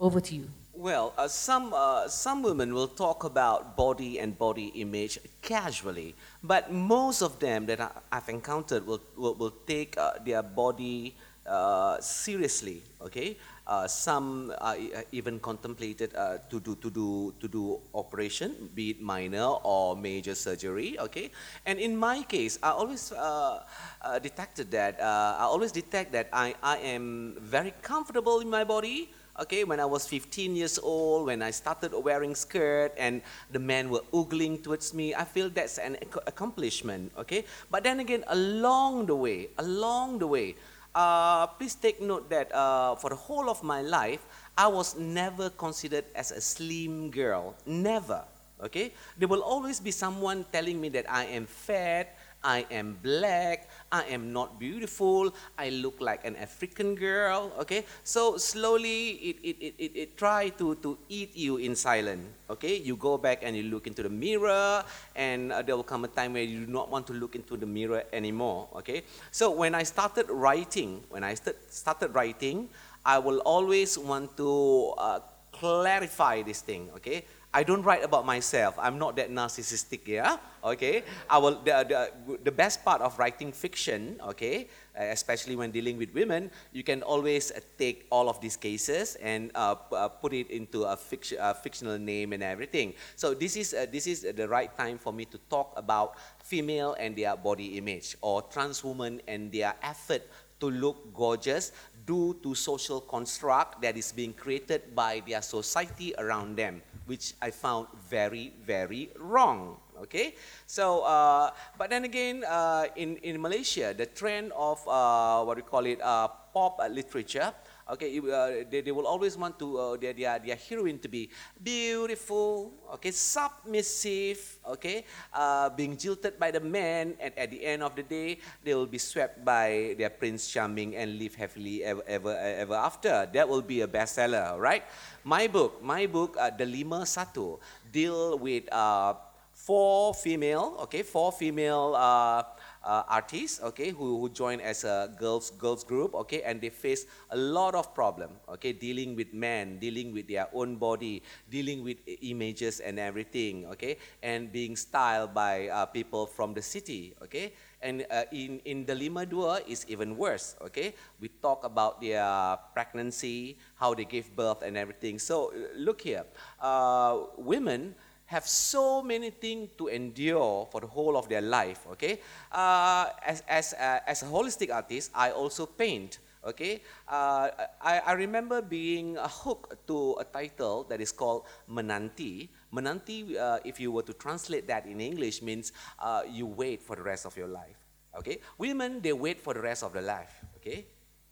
[0.00, 0.48] over to you.
[0.74, 6.72] Well, uh, some, uh, some women will talk about body and body image casually, but
[6.72, 11.14] most of them that I, have encountered will, will, will take uh, their body
[11.46, 13.36] uh, seriously, okay?
[13.64, 14.74] Uh, some uh,
[15.12, 20.34] even contemplated uh, to do to do to do operation, be it minor or major
[20.34, 20.98] surgery.
[20.98, 21.30] Okay,
[21.64, 23.62] and in my case, I always uh,
[24.02, 29.10] uh, detected that I always detect that I, I am very comfortable in my body.
[29.40, 33.88] Okay, when I was 15 years old, when I started wearing skirt and the men
[33.88, 37.12] were ogling towards me, I feel that's an accomplishment.
[37.16, 40.56] Okay, but then again, along the way, along the way,
[40.94, 44.20] uh, please take note that uh, for the whole of my life,
[44.56, 47.54] I was never considered as a slim girl.
[47.66, 48.24] Never.
[48.62, 48.92] Okay?
[49.18, 54.04] There will always be someone telling me that I am fat, I am black, I
[54.08, 57.84] am not beautiful, I look like an African girl, okay?
[58.04, 62.76] So slowly it, it, it, it, it try to, to eat you in silence, okay?
[62.76, 64.82] You go back and you look into the mirror
[65.14, 67.54] and uh, there will come a time where you do not want to look into
[67.58, 69.02] the mirror anymore, okay?
[69.30, 72.70] So when I started writing, when I st- started writing,
[73.04, 75.20] I will always want to uh,
[75.52, 77.24] clarify this thing, okay?
[77.54, 78.74] I don't write about myself.
[78.78, 80.38] I'm not that narcissistic, yeah?
[80.64, 81.04] Okay?
[81.28, 85.98] I will, the, the, the best part of writing fiction, okay, uh, especially when dealing
[85.98, 90.32] with women, you can always uh, take all of these cases and uh, uh, put
[90.32, 92.94] it into a, fiction, a fictional name and everything.
[93.16, 96.96] So this is, uh, this is the right time for me to talk about female
[96.98, 100.22] and their body image or trans women and their effort
[100.62, 101.72] to look gorgeous
[102.06, 107.50] due to social construct that is being created by their society around them which I
[107.50, 109.78] found very, very wrong.
[110.02, 110.34] Okay,
[110.66, 115.62] so uh, but then again, uh, in in Malaysia, the trend of uh, what we
[115.62, 117.54] call it uh, pop literature
[117.90, 121.30] okay, uh, they, they will always want to uh, their, their, their heroine to be
[121.62, 127.96] beautiful, okay, submissive, okay, uh, being jilted by the man, and at the end of
[127.96, 132.36] the day, they will be swept by their prince charming and live happily ever, ever,
[132.36, 133.28] ever after.
[133.32, 134.84] That will be a bestseller, right?
[135.24, 137.58] My book, my book, uh, Delima Satu,
[137.90, 139.14] deal with uh,
[139.52, 142.42] four female, okay, four female uh,
[142.84, 147.06] uh, artists, okay, who, who join as a girls girls group, okay, and they face
[147.30, 151.98] a lot of problem, okay, dealing with men, dealing with their own body, dealing with
[152.22, 157.52] images and everything, okay, and being styled by uh, people from the city, okay.
[157.82, 160.94] And uh, in, in Delima Dua is even worse, okay?
[161.20, 165.18] We talk about their pregnancy, how they give birth and everything.
[165.18, 166.24] So look here,
[166.60, 167.96] uh, women
[168.32, 172.20] have so many things to endure for the whole of their life, okay?
[172.50, 176.80] Uh, as, as, uh, as a holistic artist, I also paint, okay?
[177.06, 182.48] Uh, I, I remember being hooked to a title that is called Menanti.
[182.72, 186.96] Menanti, uh, if you were to translate that in English, means uh, you wait for
[186.96, 187.76] the rest of your life,
[188.18, 188.40] okay?
[188.56, 190.86] Women, they wait for the rest of their life, okay?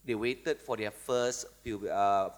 [0.04, 2.30] They waited for their first pu- uh,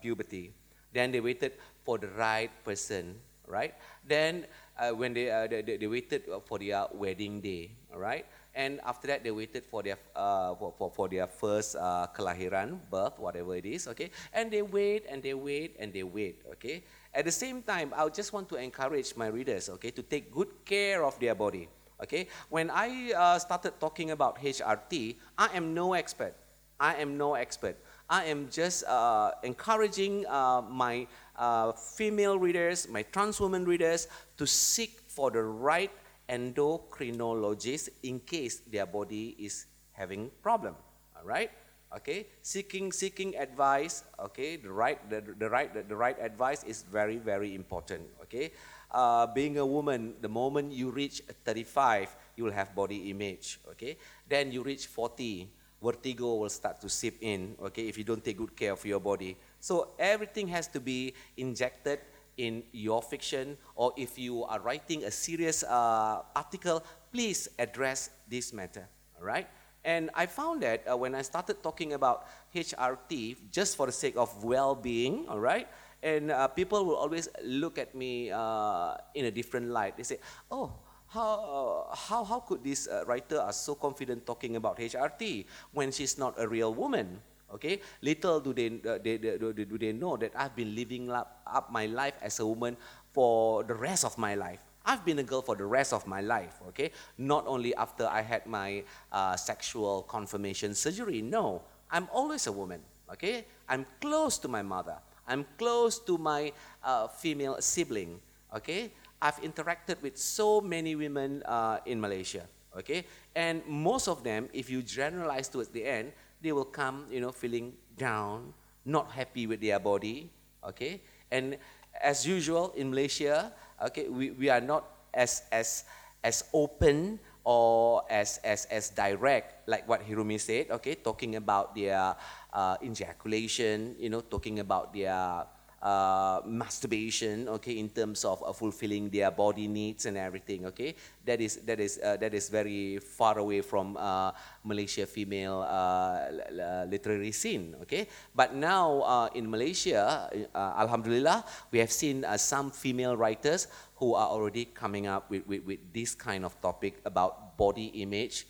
[0.00, 0.52] puberty.
[0.92, 1.52] Then they waited
[1.84, 3.74] for the right person right?
[4.06, 4.46] Then
[4.78, 8.26] uh, when they, uh, they, they waited for their wedding day, right?
[8.54, 12.80] And after that, they waited for their uh, for, for, for their first uh, kelahiran,
[12.90, 14.10] birth, whatever it is, okay?
[14.32, 16.82] And they wait and they wait and they wait, okay?
[17.12, 20.48] At the same time, I just want to encourage my readers, okay, to take good
[20.64, 21.68] care of their body,
[22.02, 22.28] okay?
[22.48, 26.34] When I uh, started talking about HRT, I am no expert.
[26.80, 27.76] I am no expert.
[28.08, 31.06] I am just uh, encouraging uh, my
[31.36, 35.90] uh, female readers, my trans woman readers, to seek for the right
[36.28, 40.74] endocrinologist in case their body is having problem.
[41.16, 41.50] All right?
[41.94, 44.02] Okay, seeking seeking advice.
[44.18, 48.02] Okay, the right the, the right the, the right advice is very very important.
[48.22, 48.50] Okay,
[48.90, 53.60] uh, being a woman, the moment you reach 35, you will have body image.
[53.70, 53.96] Okay,
[54.28, 55.48] then you reach 40,
[55.82, 57.54] vertigo will start to seep in.
[57.62, 59.36] Okay, if you don't take good care of your body.
[59.66, 61.98] So everything has to be injected
[62.36, 68.52] in your fiction or if you are writing a serious uh, article, please address this
[68.52, 68.86] matter.
[69.18, 69.48] All right?
[69.82, 74.14] And I found that uh, when I started talking about HRT, just for the sake
[74.16, 75.66] of well being, all right,
[76.00, 79.96] and uh, people will always look at me uh, in a different light.
[79.96, 80.74] They say, oh,
[81.08, 86.18] how, how, how could this uh, writer are so confident talking about HRT when she's
[86.18, 87.18] not a real woman?
[87.46, 91.42] Okay, little do they, uh, they, they, do, they know that I've been living up,
[91.46, 92.76] up my life as a woman
[93.12, 94.58] for the rest of my life.
[94.84, 96.90] I've been a girl for the rest of my life, okay?
[97.18, 102.80] Not only after I had my uh, sexual confirmation surgery, no, I'm always a woman,
[103.12, 103.46] okay?
[103.68, 104.96] I'm close to my mother.
[105.26, 106.52] I'm close to my
[106.84, 108.20] uh, female sibling,
[108.54, 108.92] okay?
[109.20, 112.42] I've interacted with so many women uh, in Malaysia,
[112.78, 113.06] okay?
[113.34, 116.12] And most of them, if you generalize towards the end,
[116.46, 118.54] they will come, you know, feeling down,
[118.86, 120.30] not happy with their body,
[120.62, 121.02] okay?
[121.26, 121.58] And
[121.98, 123.50] as usual in Malaysia,
[123.82, 125.82] okay, we, we are not as, as,
[126.22, 132.14] as open or as, as, as direct like what Hirumi said, okay, talking about their
[132.52, 135.42] uh, ejaculation, you know, talking about their
[135.86, 140.98] uh, masturbation, okay, in terms of uh, fulfilling their body needs and everything, okay.
[141.24, 144.34] That is that is uh, that is very far away from uh,
[144.66, 148.10] Malaysia female uh, literary scene, okay.
[148.34, 153.70] But now uh, in Malaysia, Alhamdulillah, we have seen some female writers
[154.02, 158.46] who are already coming up with, with, with this kind of topic about body image,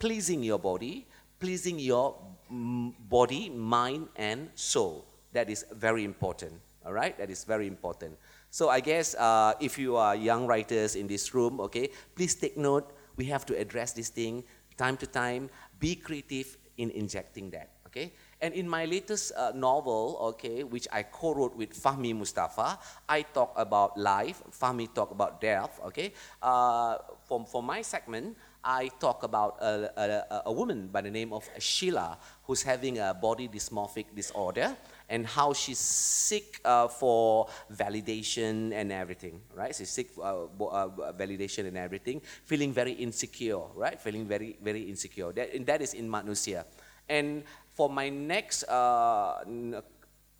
[0.00, 1.06] pleasing your body,
[1.38, 2.16] pleasing your
[2.50, 5.04] mm, body, mind, and soul.
[5.34, 6.54] That is very important.
[6.86, 8.16] All right, that is very important.
[8.50, 12.56] So I guess uh, if you are young writers in this room, okay, please take
[12.56, 12.92] note.
[13.16, 14.44] We have to address this thing
[14.76, 15.50] time to time.
[15.78, 17.70] Be creative in injecting that.
[17.86, 18.12] Okay.
[18.40, 23.54] And in my latest uh, novel, okay, which I co-wrote with Fahmi Mustafa, I talk
[23.56, 24.42] about life.
[24.50, 25.78] Fahmi talk about death.
[25.86, 26.12] Okay.
[26.42, 31.32] Uh, for, for my segment, I talk about a, a, a, woman by the name
[31.32, 34.74] of Sheila who's having a body dysmorphic disorder
[35.08, 39.74] and how she's sick uh, for validation and everything, right?
[39.74, 44.00] She's sick for uh, uh, validation and everything, feeling very insecure, right?
[44.00, 45.32] Feeling very, very insecure.
[45.32, 46.64] That, that is in Manusia.
[47.08, 49.44] And for my next uh,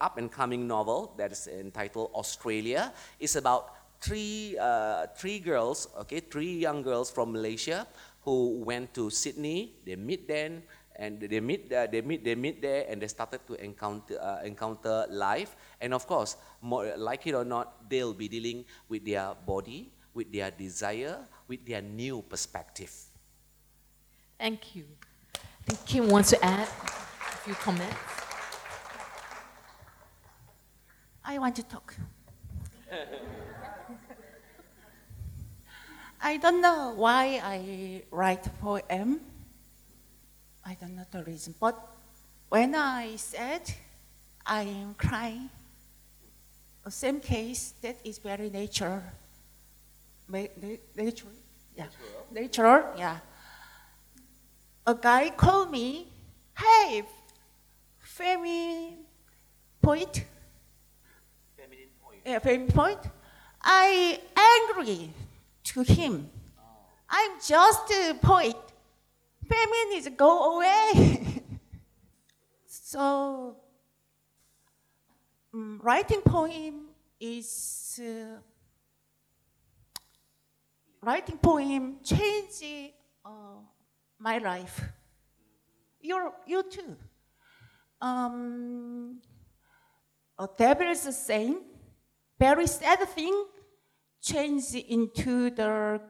[0.00, 6.20] up and coming novel that is entitled Australia, is about three, uh, three girls, okay,
[6.20, 7.86] three young girls from Malaysia
[8.22, 9.76] who went to Sydney.
[9.84, 10.62] They meet then,
[10.96, 14.40] and they meet uh, they meet they meet there and they started to encounter uh,
[14.44, 15.56] encounter life.
[15.80, 20.32] And of course more, like it or not they'll be dealing with their body with
[20.32, 22.92] their desire with their new perspective.
[24.38, 24.84] Thank you.
[25.34, 27.96] I think Kim wants to add a few comments.
[31.24, 31.96] I want to talk.
[36.22, 39.20] I don't know why I write a poem
[40.66, 41.54] I don't know the reason.
[41.60, 41.78] But
[42.48, 43.62] when I said
[44.46, 45.50] I am crying,
[46.84, 49.02] the same case, that is very natural.
[50.28, 51.32] Natural?
[51.76, 51.86] Yeah.
[52.30, 53.18] Natural, yeah.
[54.86, 56.08] A guy called me,
[56.56, 57.02] hey,
[57.98, 58.98] feminine
[59.80, 60.24] point.
[61.56, 62.20] Feminine point.
[62.24, 63.00] Yeah, feminine point.
[63.62, 65.10] I angry
[65.64, 66.30] to him.
[66.58, 66.62] Oh.
[67.08, 68.56] I'm just a poet
[69.48, 71.42] feminists go away.
[72.66, 73.56] so,
[75.52, 76.88] um, writing poem
[77.20, 78.38] is uh,
[81.02, 82.92] writing poem changed
[83.24, 83.60] uh,
[84.18, 84.80] my life.
[86.00, 86.96] You you too.
[88.00, 89.20] Um,
[90.38, 91.60] a devil's saying,
[92.38, 93.46] very sad thing,
[94.20, 96.00] changed into the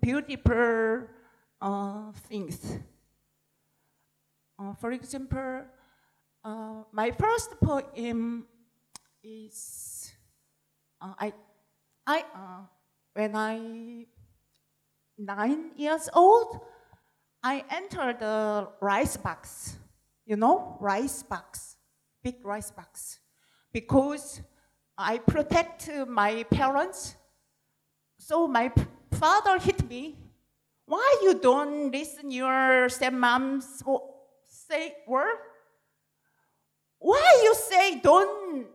[0.00, 1.08] beautiful
[1.60, 2.78] uh, things.
[4.58, 5.62] Uh, for example,
[6.44, 8.46] uh, my first poem
[9.22, 10.12] is
[11.00, 11.32] uh, I,
[12.06, 12.62] I uh,
[13.14, 14.06] when I
[15.18, 16.60] nine years old,
[17.42, 19.76] I entered the rice box.
[20.26, 21.76] You know, rice box,
[22.22, 23.18] big rice box,
[23.72, 24.40] because
[24.96, 27.16] I protect my parents.
[28.18, 28.70] So my
[29.10, 30.16] father hit me
[30.90, 33.80] why you don't listen your stepmom's
[34.46, 35.38] say word?
[36.98, 38.66] Why you say don't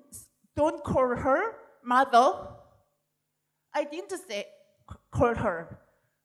[0.56, 2.56] don't call her mother?
[3.74, 4.46] I didn't say
[5.12, 5.78] call her.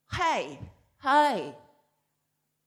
[0.07, 0.59] Hi,
[0.99, 1.55] hi.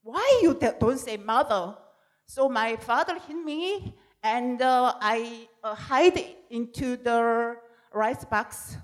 [0.02, 1.78] Why you don't say mother?
[2.26, 6.20] So my father hit me, and uh, I uh, hide
[6.50, 7.56] into the
[7.94, 8.76] rice box.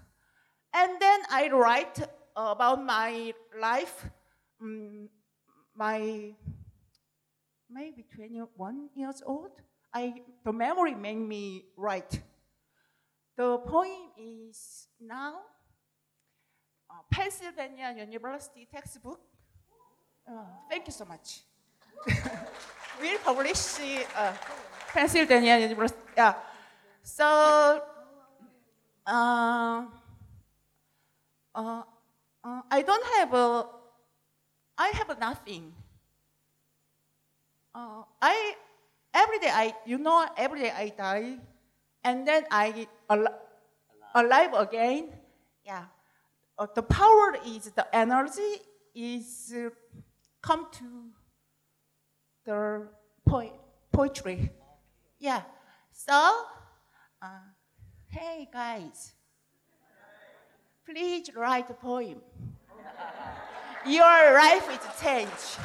[0.73, 4.05] And then I write about my life,
[4.61, 5.07] mm,
[5.75, 6.33] my
[7.69, 9.51] maybe 21 years old.
[9.93, 12.21] I, the memory made me write.
[13.37, 15.39] The poem is now
[16.89, 19.19] uh, Pennsylvania University textbook.
[20.27, 21.41] Uh, thank you so much.
[23.01, 23.79] we'll publish
[24.15, 24.33] uh,
[24.93, 25.99] Pennsylvania University.
[26.15, 26.33] Yeah.
[27.01, 27.81] So,
[29.07, 29.85] uh,
[31.55, 31.81] uh,
[32.43, 33.65] uh, I don't have a,
[34.79, 35.73] I have nothing.
[37.75, 38.55] Uh, I
[39.13, 41.37] every day I, you know, every day I die,
[42.03, 43.35] and then I al-
[44.15, 45.09] alive again.
[45.65, 45.83] Yeah.
[46.57, 48.63] Uh, the power is the energy
[48.95, 49.69] is uh,
[50.41, 51.11] come to
[52.45, 52.87] the
[53.27, 53.59] po-
[53.91, 54.49] poetry.
[55.19, 55.43] Yeah.
[55.91, 56.15] So,
[57.21, 57.51] uh,
[58.07, 59.11] hey guys,
[60.85, 62.21] please write a poem.
[63.89, 65.57] Your life is changed.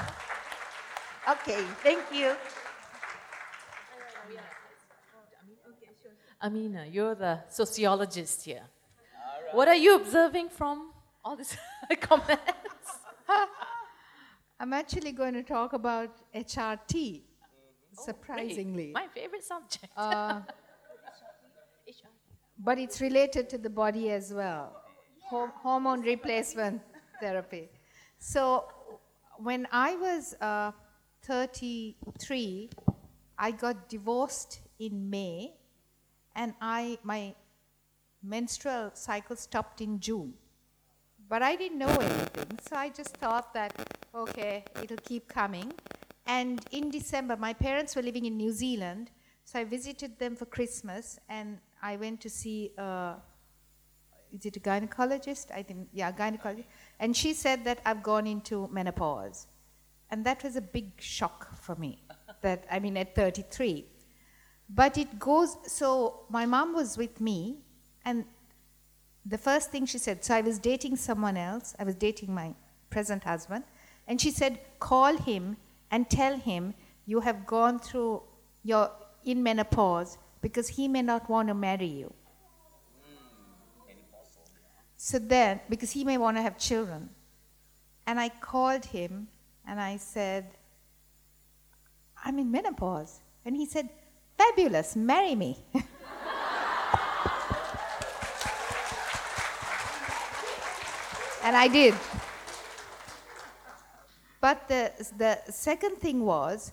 [1.28, 2.34] Okay, thank you.
[6.40, 8.62] Ameena, you're the sociologist here.
[9.52, 10.92] What are you observing from
[11.24, 11.56] all these
[12.00, 12.90] comments?
[14.60, 17.22] I'm actually going to talk about HRT,
[17.96, 18.90] Oh, surprisingly.
[18.92, 19.86] My favorite subject.
[19.96, 20.40] Uh,
[22.58, 24.72] but it's related to the body as well
[25.28, 26.80] Hor- hormone replacement
[27.20, 27.68] therapy.
[28.26, 28.64] So,
[29.36, 30.72] when I was uh,
[31.24, 32.70] 33,
[33.38, 35.52] I got divorced in May,
[36.34, 37.34] and I, my
[38.22, 40.32] menstrual cycle stopped in June.
[41.28, 43.74] But I didn't know anything, so I just thought that,
[44.14, 45.70] okay, it'll keep coming.
[46.24, 49.10] And in December, my parents were living in New Zealand,
[49.44, 53.16] so I visited them for Christmas, and I went to see, uh,
[54.32, 55.50] is it a gynecologist?
[55.52, 56.64] I think, yeah, gynecologist.
[57.00, 59.46] And she said that I've gone into menopause.
[60.10, 62.02] And that was a big shock for me,
[62.42, 63.86] that, I mean, at 33.
[64.68, 67.58] But it goes, so my mom was with me,
[68.04, 68.24] and
[69.26, 72.54] the first thing she said, so I was dating someone else, I was dating my
[72.90, 73.64] present husband,
[74.06, 75.56] and she said, call him
[75.90, 76.74] and tell him
[77.06, 78.22] you have gone through
[78.62, 78.90] your
[79.24, 82.12] in menopause because he may not want to marry you.
[85.04, 87.10] So then, because he may want to have children.
[88.06, 89.28] And I called him
[89.68, 90.46] and I said,
[92.24, 93.20] I'm in menopause.
[93.44, 93.90] And he said,
[94.38, 95.58] Fabulous, marry me.
[95.74, 95.84] and
[101.54, 101.92] I did.
[104.40, 106.72] But the, the second thing was,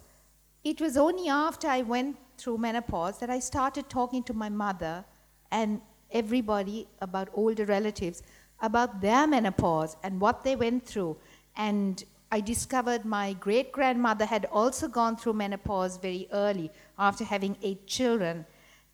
[0.64, 5.04] it was only after I went through menopause that I started talking to my mother
[5.50, 8.22] and everybody about older relatives
[8.60, 11.16] about their menopause and what they went through.
[11.56, 17.56] And I discovered my great grandmother had also gone through menopause very early after having
[17.62, 18.46] eight children.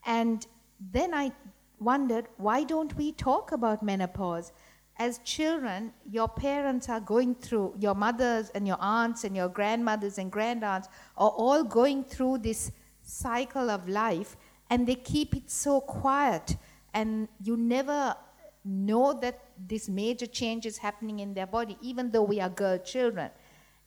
[0.06, 0.46] And
[0.92, 1.32] then I
[1.78, 4.52] wondered, why don't we talk about menopause?
[4.96, 10.18] As children, your parents are going through, your mothers and your aunts and your grandmothers
[10.18, 14.36] and grandaunts are all going through this cycle of life,
[14.70, 16.56] and they keep it so quiet,
[16.94, 18.16] and you never
[18.64, 22.78] know that this major change is happening in their body, even though we are girl
[22.78, 23.30] children.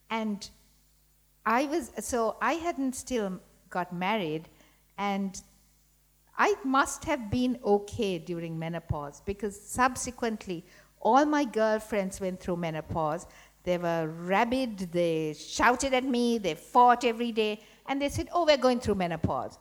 [0.10, 0.50] And
[1.46, 3.40] I was, so I hadn't still
[3.70, 4.50] got married,
[4.98, 5.42] and
[6.38, 10.66] I must have been okay during menopause because subsequently,
[11.00, 13.26] all my girlfriends went through menopause.
[13.64, 18.46] They were rabid, they shouted at me, they fought every day, and they said, Oh,
[18.46, 19.58] we're going through menopause.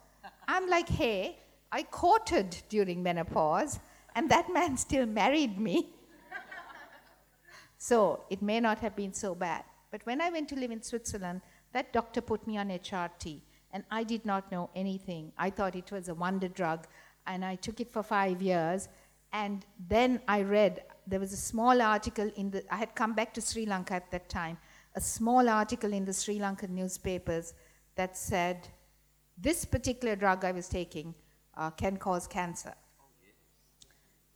[0.49, 1.40] I'm like, Hey,
[1.73, 3.79] I courted during menopause,
[4.15, 5.91] and that man still married me.
[7.79, 9.65] so it may not have been so bad.
[9.91, 11.41] But when I went to live in Switzerland,
[11.73, 13.41] that doctor put me on HRT,
[13.73, 15.33] and I did not know anything.
[15.39, 16.87] I thought it was a wonder drug,
[17.27, 18.89] and I took it for five years.
[19.33, 23.33] And then I read, there was a small article in the, I had come back
[23.35, 24.59] to Sri Lanka at that time,
[24.97, 27.55] a small article in the Sri Lankan newspapers
[27.95, 28.69] that said,
[29.39, 31.15] this particular drug I was taking
[31.61, 32.75] uh, can cause cancer.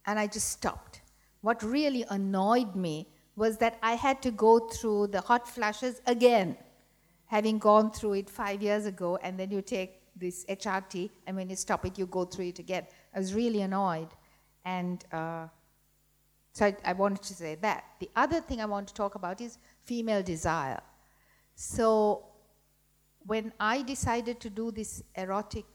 [0.06, 1.00] And I just stopped.
[1.40, 6.56] What really annoyed me was that I had to go through the hot flashes again,
[7.26, 11.50] having gone through it five years ago, and then you take this HRT, and when
[11.50, 12.86] you stop it, you go through it again.
[13.14, 14.08] I was really annoyed.
[14.64, 15.46] And uh,
[16.52, 17.84] so I, I wanted to say that.
[18.00, 20.80] The other thing I want to talk about is female desire.
[21.56, 22.26] So
[23.26, 25.66] when I decided to do this erotic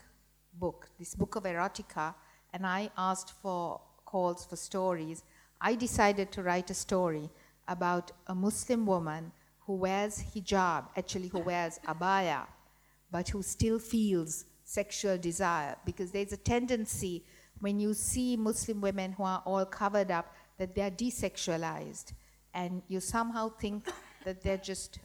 [0.60, 2.14] book, this book of erotica,
[2.54, 5.24] and I asked for calls for stories,
[5.62, 7.30] I decided to write a story
[7.68, 9.32] about a Muslim woman
[9.66, 12.48] who wears hijab, actually, who wears abaya,
[13.12, 15.76] but who still feels sexual desire.
[15.86, 17.24] Because there's a tendency
[17.60, 22.14] when you see Muslim women who are all covered up that they're desexualized,
[22.54, 23.88] and you somehow think
[24.26, 25.00] that they're just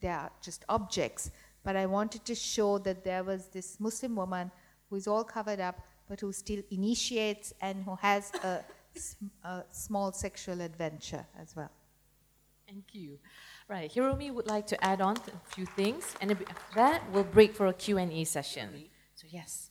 [0.00, 1.30] they're just objects.
[1.62, 4.50] But I wanted to show that there was this Muslim woman
[4.92, 8.60] who is all covered up, but who still initiates and who has a,
[9.48, 11.70] a small sexual adventure as well.
[12.68, 13.18] Thank you.
[13.68, 16.36] Right, Hiromi would like to add on a few things, and
[16.76, 18.68] that, we'll break for a Q&A session.
[19.14, 19.70] So yes.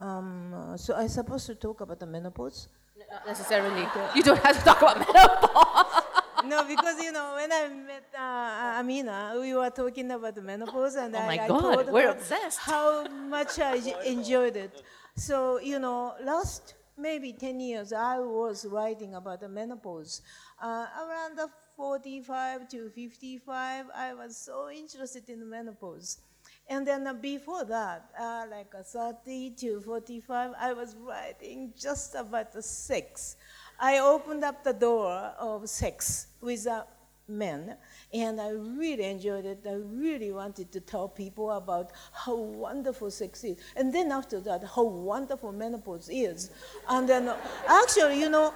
[0.00, 2.68] Um, uh, so I'm supposed to talk about the menopause?
[2.96, 3.84] No, Not necessarily.
[4.14, 6.03] You don't have to talk about menopause.
[6.46, 11.14] No, because you know when I met uh, Ameena, we were talking about menopause, and
[11.14, 12.58] Oh I, my I God, told we're her obsessed.
[12.58, 14.82] how much I enjoyed it.
[15.16, 20.22] So you know, last maybe ten years, I was writing about the menopause.
[20.62, 26.18] Uh, around the 45 to 55, I was so interested in menopause.
[26.68, 32.14] And then uh, before that, uh, like uh, 30 to 45, I was writing just
[32.14, 33.36] about the sex.
[33.78, 36.84] I opened up the door of sex with uh,
[37.28, 37.76] men,
[38.12, 39.64] and I really enjoyed it.
[39.66, 43.56] I really wanted to tell people about how wonderful sex is.
[43.76, 46.50] And then after that, how wonderful menopause is.
[46.88, 47.32] And then,
[47.66, 48.52] actually, you know,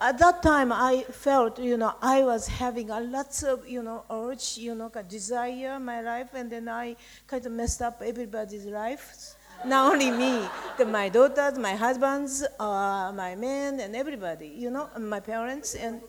[0.00, 4.04] at that time I felt, you know, I was having a lots of, you know,
[4.10, 6.96] urge, you know, desire my life, and then I
[7.26, 9.36] kind of messed up everybody's lives.
[9.64, 14.88] Not only me, the, my daughters, my husbands, uh, my men, and everybody, you know,
[14.94, 16.00] and my parents, and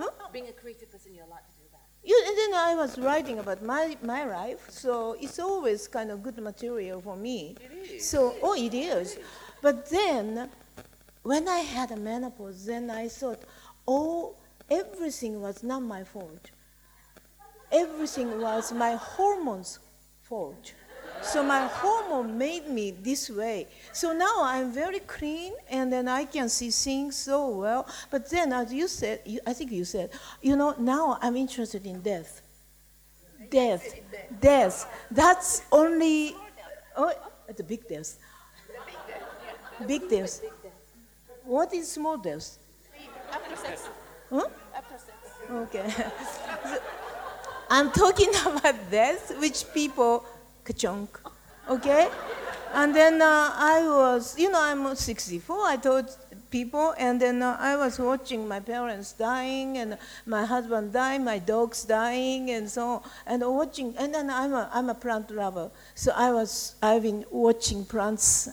[0.00, 0.08] Huh?
[0.32, 1.82] Being a creative person, you're allowed to do that.
[2.02, 6.22] you, and then I was writing about my, my life, so it's always kind of
[6.22, 7.56] good material for me.
[7.98, 9.18] So, oh, it is.
[9.60, 10.48] But then,
[11.22, 13.42] when I had a menopause, then I thought,
[13.86, 14.36] oh,
[14.70, 16.50] everything was not my fault.
[17.70, 19.80] Everything was my hormones'
[20.22, 20.72] fault.
[21.22, 23.66] So my hormone made me this way.
[23.92, 27.86] So now I'm very clean, and then I can see things so well.
[28.10, 30.10] But then, as you said, you, I think you said,
[30.40, 32.42] you know, now I'm interested in death.
[33.50, 34.00] Death,
[34.40, 34.86] death.
[35.10, 36.34] That's only,
[36.96, 37.12] oh,
[37.48, 38.16] a big death.
[39.86, 40.42] Big death.
[41.44, 42.58] What is small death?
[43.32, 43.88] After sex.
[44.28, 44.46] Huh?
[44.74, 45.16] After sex.
[45.50, 45.90] Okay.
[45.90, 46.78] So,
[47.70, 50.24] I'm talking about death, which people
[50.72, 51.20] ka-chunk.
[51.68, 52.08] Okay?
[52.72, 56.16] And then uh, I was, you know, I'm 64, I told
[56.50, 61.38] people, and then uh, I was watching my parents dying, and my husband dying, my
[61.38, 66.12] dogs dying, and so and watching, and then I'm a, I'm a plant lover, so
[66.14, 68.48] I was, I've been watching plants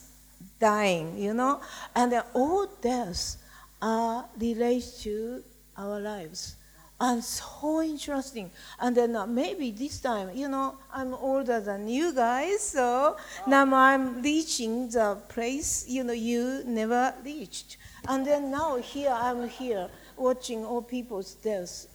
[0.59, 1.61] dying, you know,
[1.95, 3.37] and all deaths
[3.81, 5.43] are related to
[5.77, 6.56] our lives.
[6.99, 8.49] And so interesting.
[8.79, 13.71] And then uh, maybe this time, you know, I'm older than you guys, so now
[13.71, 17.77] I'm reaching the place, you know, you never reached.
[18.07, 21.87] And then now here I'm here watching all people's deaths.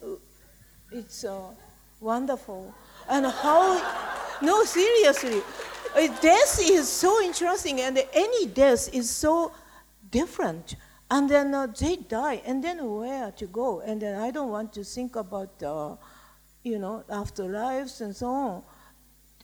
[0.89, 1.49] It's uh,
[1.99, 2.73] wonderful.
[3.09, 5.41] And how, no, seriously,
[5.95, 9.51] uh, death is so interesting, and any death is so
[10.09, 10.75] different.
[11.11, 13.81] And then uh, they die, and then where to go?
[13.81, 15.95] And then I don't want to think about, uh,
[16.63, 18.63] you know, afterlives and so on.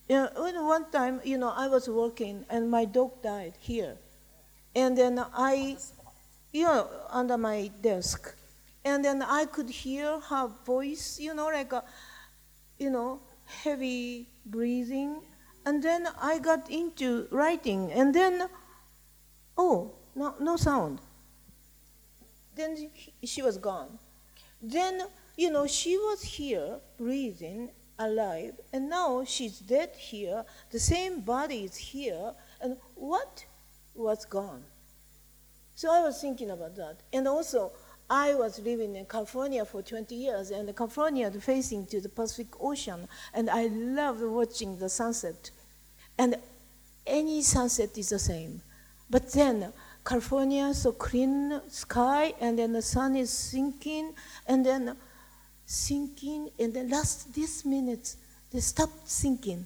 [0.07, 3.97] You know, one time, you know, I was working, and my dog died here.
[4.75, 5.77] And then I,
[6.51, 8.35] you know, under my desk.
[8.83, 11.83] And then I could hear her voice, you know, like a,
[12.79, 15.21] you know, heavy breathing.
[15.65, 18.49] And then I got into writing, and then,
[19.57, 21.01] oh, no, no sound.
[22.59, 22.75] Then
[23.23, 23.97] she was gone.
[24.61, 25.03] Then,
[25.37, 30.43] you know, she was here, breathing, alive, and now she's dead here.
[30.69, 33.45] The same body is here, and what
[33.95, 34.65] was gone?
[35.73, 36.97] So I was thinking about that.
[37.13, 37.71] And also,
[38.09, 43.07] I was living in California for 20 years, and California facing to the Pacific Ocean,
[43.33, 45.49] and I loved watching the sunset.
[46.17, 46.35] And
[47.07, 48.61] any sunset is the same.
[49.09, 49.71] But then,
[50.05, 54.13] California, so clean sky, and then the sun is sinking,
[54.47, 54.95] and then
[55.65, 58.15] sinking, and then last this minute,
[58.51, 59.65] they stopped sinking,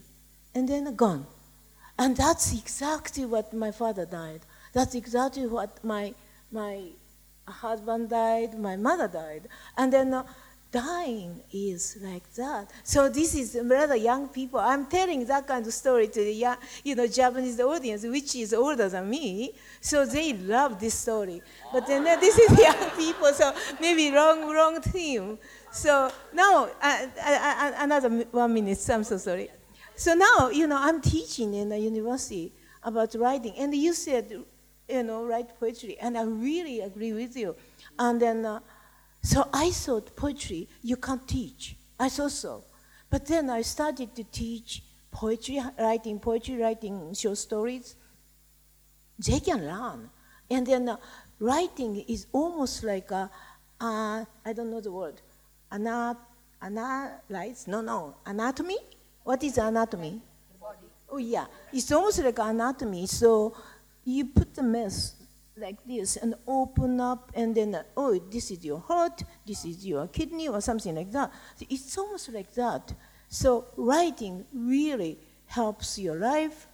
[0.54, 1.26] and then gone.
[1.98, 4.42] And that's exactly what my father died.
[4.74, 6.14] That's exactly what my,
[6.52, 6.82] my
[7.48, 9.48] husband died, my mother died.
[9.78, 10.24] And then uh,
[10.74, 12.70] dying is like that.
[12.84, 14.60] So this is rather young people.
[14.60, 18.54] I'm telling that kind of story to the young, you know, Japanese audience, which is
[18.56, 19.54] older than me.
[19.80, 21.42] So they love this story.
[21.72, 25.38] But then uh, this is young people, so maybe wrong, wrong theme.
[25.72, 29.50] So now, uh, uh, uh, another one minute, I'm so sorry.
[29.96, 32.52] So now, you know, I'm teaching in a university
[32.82, 34.44] about writing, and you said,
[34.90, 37.56] you know, write poetry, and I really agree with you.
[38.00, 38.60] And then,
[39.24, 41.76] so I thought poetry you can't teach.
[42.00, 42.64] I thought so,
[43.10, 47.96] but then I started to teach poetry, writing poetry, writing short stories.
[49.18, 50.10] They can learn,
[50.50, 50.98] and then uh,
[51.40, 53.30] writing is almost like a,
[53.80, 55.22] uh, I don't know the word,
[55.72, 56.18] ana,
[56.62, 57.66] analyze?
[57.68, 58.78] No, no, anatomy.
[59.24, 60.20] What is anatomy?
[61.10, 63.06] Oh yeah, it's almost like anatomy.
[63.06, 63.56] So
[64.04, 65.16] you put the mess
[65.58, 69.86] like this and open up, and then uh, oh, this is your heart, this is
[69.86, 71.32] your kidney, or something like that.
[71.56, 72.94] So It's almost like that.
[73.30, 76.68] So writing really helps your life.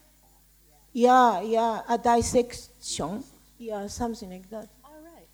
[0.94, 3.24] Yeah, yeah, a dissection.
[3.58, 4.68] Yeah, something like that.
[4.84, 5.28] All right.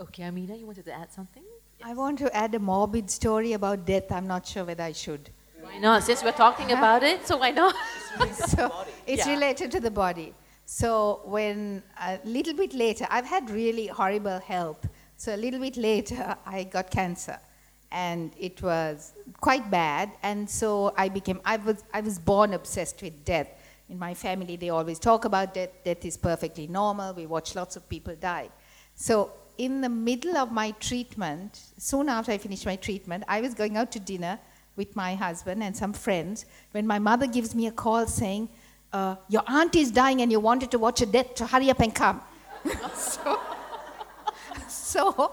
[0.00, 1.42] Okay, Ameena, you wanted to add something?
[1.84, 4.12] I want to add a morbid story about death.
[4.12, 5.30] I'm not sure whether I should.
[5.60, 6.04] Why not?
[6.04, 7.74] Since we're talking about it, so why not?
[8.34, 8.70] so
[9.06, 9.32] it's Yeah.
[9.34, 10.34] related to the body.
[10.74, 14.88] So when a little bit later, I've had really horrible health.
[15.18, 17.38] So a little bit later, I got cancer,
[17.90, 19.12] and it was
[19.42, 20.12] quite bad.
[20.22, 21.42] And so I became.
[21.44, 21.84] I was.
[21.92, 23.48] I was born obsessed with death.
[23.90, 25.72] In my family, they always talk about death.
[25.84, 27.12] Death is perfectly normal.
[27.12, 28.48] We watch lots of people die.
[28.94, 33.52] So in the middle of my treatment, soon after I finished my treatment, I was
[33.52, 34.38] going out to dinner
[34.76, 38.48] with my husband and some friends when my mother gives me a call saying,
[38.92, 41.80] uh, Your aunt is dying and you wanted to watch a death, so hurry up
[41.80, 42.20] and come.
[42.94, 43.40] so,
[44.68, 45.32] so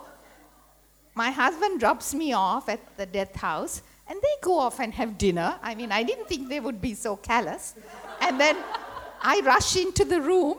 [1.16, 5.18] my husband drops me off at the death house and they go off and have
[5.18, 5.56] dinner.
[5.62, 7.76] I mean, I didn't think they would be so callous.
[8.22, 8.58] And then
[9.22, 10.58] I rush into the room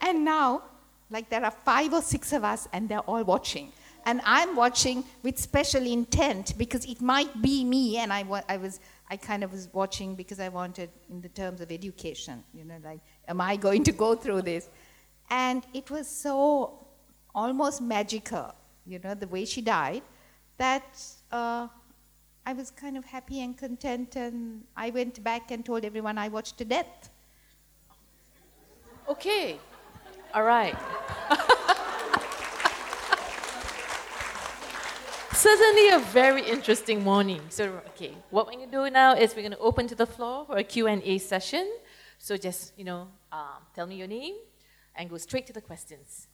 [0.00, 0.62] and now,
[1.10, 3.72] like, there are five or six of us and they're all watching.
[4.06, 8.56] And I'm watching with special intent because it might be me, and I, wa- I
[8.56, 8.80] was,
[9.10, 12.76] I kind of was watching because I wanted, in the terms of education, you know,
[12.84, 14.68] like, am I going to go through this?
[15.28, 16.86] And it was so
[17.34, 18.54] almost magical,
[18.86, 20.02] you know, the way she died,
[20.58, 21.02] that
[21.32, 21.66] uh,
[22.46, 26.28] I was kind of happy and content, and I went back and told everyone I
[26.28, 27.10] watched to death.
[29.08, 29.58] Okay.
[30.32, 30.76] All right.
[35.40, 37.40] Certainly a very interesting morning.
[37.48, 40.04] So, okay, what we're going to do now is we're going to open to the
[40.04, 41.66] floor for a Q&A session.
[42.18, 44.34] So just, you know, um, tell me your name
[44.94, 46.26] and go straight to the questions.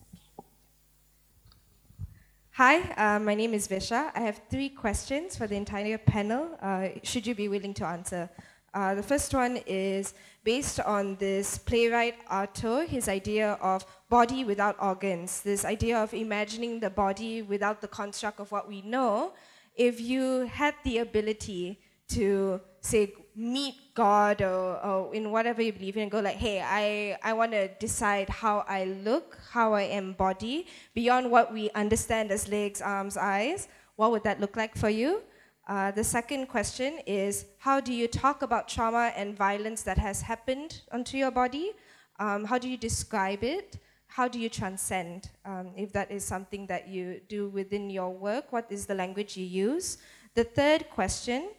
[2.55, 4.11] Hi, uh, my name is Visha.
[4.13, 6.59] I have three questions for the entire panel.
[6.61, 8.29] Uh, should you be willing to answer?
[8.75, 14.77] Uh, the first one is based on this playwright Artaud, his idea of body without
[14.81, 19.33] organs, this idea of imagining the body without the construct of what we know.
[19.75, 25.97] If you had the ability to, say, meet God or, or in whatever you believe
[25.97, 29.83] in and go like, hey, I, I want to decide how I look, how I
[29.83, 34.89] embody, beyond what we understand as legs, arms, eyes, what would that look like for
[34.89, 35.23] you?
[35.69, 40.23] Uh, the second question is how do you talk about trauma and violence that has
[40.23, 41.73] happened onto your body?
[42.19, 43.79] Um, how do you describe it?
[44.09, 45.31] How do you transcend?
[45.45, 49.37] Um, if that is something that you do within your work, what is the language
[49.37, 49.99] you use?
[50.35, 51.51] The third question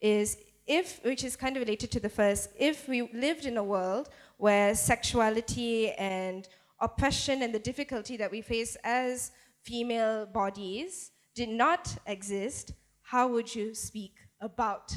[0.00, 3.64] is if, which is kind of related to the first, if we lived in a
[3.64, 6.48] world where sexuality and
[6.80, 9.32] oppression and the difficulty that we face as
[9.62, 12.72] female bodies did not exist,
[13.02, 14.94] how would you speak about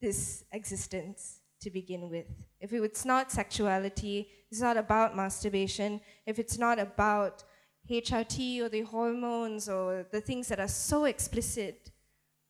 [0.00, 2.26] this existence to begin with?
[2.60, 7.44] If it's not sexuality, it's not about masturbation, if it's not about
[7.90, 11.90] HRT or the hormones or the things that are so explicit,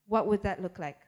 [0.06, 0.98] what would that look like?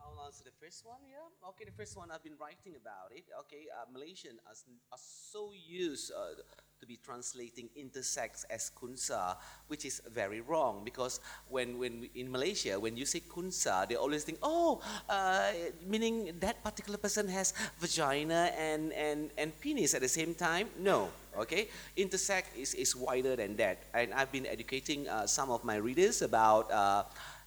[0.00, 1.48] I'll answer the first one, yeah.
[1.50, 3.24] Okay, the first one I've been writing about it.
[3.40, 4.56] Okay, uh, Malaysian are,
[4.92, 6.40] are so used uh,
[6.82, 9.36] to be translating intersex as kunsa,
[9.68, 13.94] which is very wrong because when, when we- in Malaysia, when you say kunsa, they
[13.94, 15.52] always think, oh, uh,
[15.86, 20.68] meaning that particular person has vagina and, and, and penis at the same time.
[20.76, 21.08] No,
[21.38, 21.68] okay?
[21.96, 23.78] Intersex is, is wider than that.
[23.94, 26.70] And I've been educating uh, some of my readers about.
[26.72, 27.04] Uh,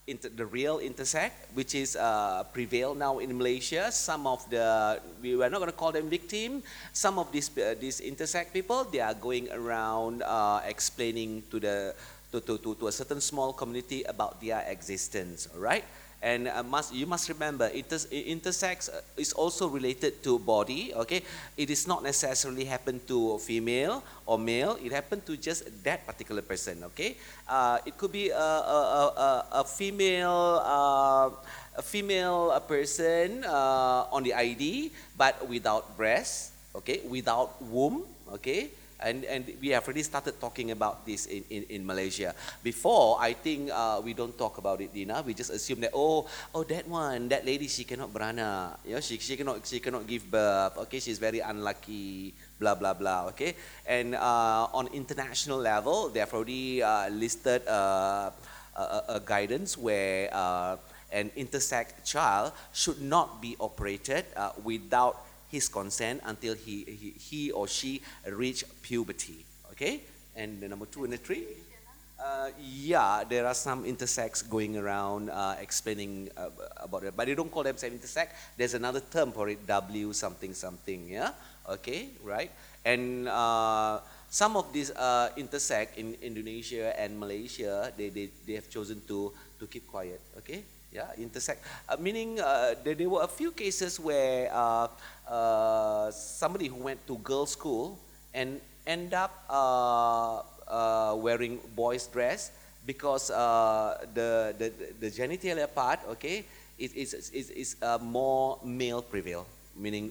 [0.07, 3.91] inter, the real intersex, which is uh, prevail now in Malaysia.
[3.91, 6.63] Some of the we are not going to call them victim.
[6.93, 11.95] Some of these uh, these intersex people they are going around uh, explaining to the
[12.31, 15.85] to, to, to, to a certain small community about their existence, all right?
[16.21, 21.21] And uh, must, you must remember, inter- intersex uh, is also related to body, okay?
[21.57, 26.41] It is not necessarily happen to female or male, it happened to just that particular
[26.41, 27.17] person, okay?
[27.47, 31.29] Uh, it could be a, a, a, a female, uh,
[31.77, 37.01] a female uh, person uh, on the ID, but without breast, okay?
[37.07, 38.03] Without womb,
[38.33, 38.69] okay?
[38.99, 42.33] And, and we have already started talking about this in, in, in Malaysia.
[42.63, 45.25] Before, I think uh, we don't talk about it enough.
[45.25, 48.77] We just assume that, oh, oh, that one, that lady, she cannot berana.
[48.85, 50.77] You know, she, she, cannot, she cannot give birth.
[50.77, 53.27] Okay, she's very unlucky, blah, blah, blah.
[53.27, 53.55] Okay?
[53.85, 58.31] And uh, on international level, they have already uh, listed uh,
[58.75, 60.77] a, a, guidance where uh,
[61.11, 65.24] an intersex child should not be operated uh, without
[65.55, 69.39] his consent until he, he, he or she reach puberty.
[69.71, 70.03] Okay?
[70.35, 71.47] And the number two and the three?
[72.15, 76.49] Uh, yeah, there are some intersex going around uh, explaining uh,
[76.79, 78.27] about it, but they don't call themselves intersex.
[78.57, 81.11] There's another term for it, W something something.
[81.11, 81.31] Yeah,
[81.69, 82.51] okay, right.
[82.83, 83.99] And uh,
[84.29, 89.33] some of these uh, intersex in Indonesia and Malaysia, they, they, they have chosen to
[89.59, 90.21] to keep quiet.
[90.39, 90.63] Okay,
[90.95, 91.59] yeah, intersex.
[91.89, 94.87] Uh, meaning uh, there, there, were a few cases where uh,
[95.27, 97.99] uh somebody who went to girls' school
[98.33, 100.39] and end up uh,
[100.71, 102.51] uh, wearing boys' dress
[102.85, 106.45] because the, the, the genitalia part, okay,
[106.77, 109.45] is, is, is, is more male prevail
[109.77, 110.09] meaning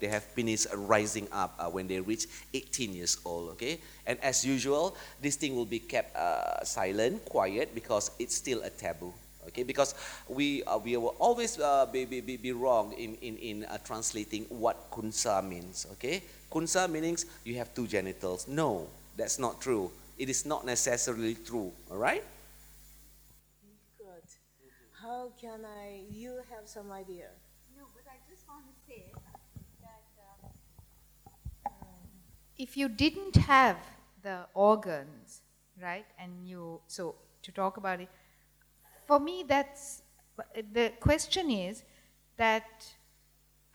[0.00, 2.24] they have penis rising up when they reach
[2.54, 6.16] 18 years old okay and as usual this thing will be kept
[6.64, 9.12] silent quiet because it's still a taboo
[9.46, 9.94] okay because
[10.28, 14.44] we uh, we will always uh, be, be, be wrong in in, in uh, translating
[14.48, 16.22] what kunsa means okay?
[16.50, 18.46] Kunsa means you have two genitals.
[18.46, 18.86] No
[19.16, 19.90] that's not true.
[20.18, 22.24] It is not necessarily true all right?
[23.98, 24.28] Good.
[25.00, 27.28] How can i you have some idea?
[27.76, 29.04] No but i just want to say
[29.82, 30.02] that
[31.66, 32.06] um,
[32.58, 33.76] if you didn't have
[34.22, 35.42] the organs
[35.82, 38.08] right and you so to talk about it
[39.12, 40.02] for me, that's
[40.72, 41.84] the question is
[42.38, 42.68] that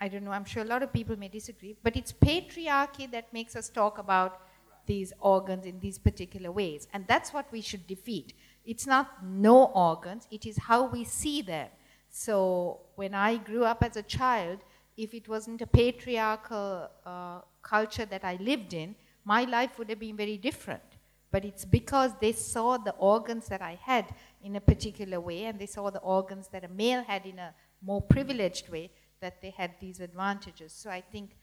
[0.01, 3.31] I don't know, I'm sure a lot of people may disagree, but it's patriarchy that
[3.33, 4.41] makes us talk about
[4.87, 6.87] these organs in these particular ways.
[6.93, 8.33] And that's what we should defeat.
[8.65, 11.69] It's not no organs, it is how we see them.
[12.09, 14.59] So when I grew up as a child,
[14.97, 19.99] if it wasn't a patriarchal uh, culture that I lived in, my life would have
[19.99, 20.89] been very different.
[21.29, 24.05] But it's because they saw the organs that I had
[24.41, 27.53] in a particular way, and they saw the organs that a male had in a
[27.81, 30.73] more privileged way, that they had these advantages.
[30.73, 31.35] So I think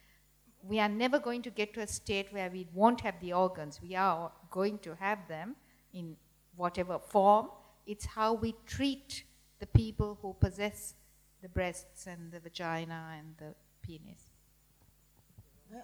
[0.62, 3.80] we are never going to get to a state where we won't have the organs.
[3.82, 5.56] We are going to have them
[5.92, 6.16] in
[6.56, 7.48] whatever form.
[7.86, 9.24] It's how we treat
[9.58, 10.94] the people who possess
[11.42, 14.33] the breasts and the vagina and the penis.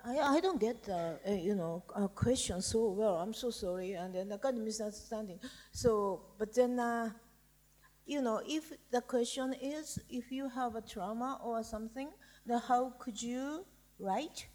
[0.04, 3.16] I, I don't get the uh, you know a question so well.
[3.16, 5.38] I'm so sorry, and then I got misunderstanding.
[5.72, 7.10] So, but then uh,
[8.06, 12.10] you know, if the question is if you have a trauma or something,
[12.46, 13.64] then how could you
[13.98, 14.46] write?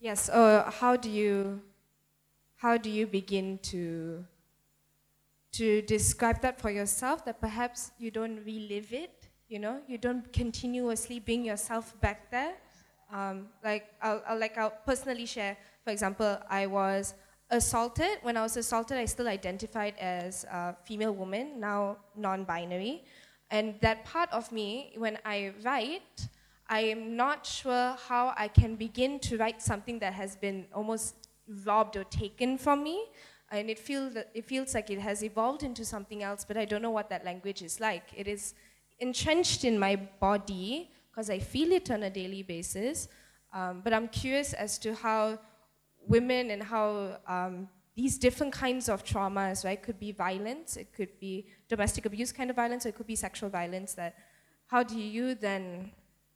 [0.00, 0.28] Yes.
[0.28, 1.62] Uh, how do you
[2.56, 4.24] how do you begin to
[5.52, 7.24] to describe that for yourself?
[7.24, 9.28] That perhaps you don't relive it.
[9.48, 12.56] You know, you don't continuously bring yourself back there
[13.12, 15.56] um, like I'll, I'll, like I'll personally share.
[15.84, 17.14] For example, I was
[17.50, 18.18] assaulted.
[18.22, 23.04] When I was assaulted, I still identified as a female woman, now non-binary.
[23.50, 26.28] And that part of me, when I write,
[26.68, 31.14] I am not sure how I can begin to write something that has been almost
[31.64, 33.06] robbed or taken from me.
[33.50, 36.82] And it, feel it feels like it has evolved into something else, but I don't
[36.82, 38.02] know what that language is like.
[38.14, 38.52] It is
[39.00, 43.08] entrenched in my body, because I feel it on a daily basis.
[43.52, 45.38] Um, but I'm curious as to how
[46.06, 51.18] women and how um, these different kinds of traumas, right, could be violence, it could
[51.18, 53.94] be domestic abuse kind of violence, it could be sexual violence.
[53.94, 54.14] That
[54.68, 55.90] how do you then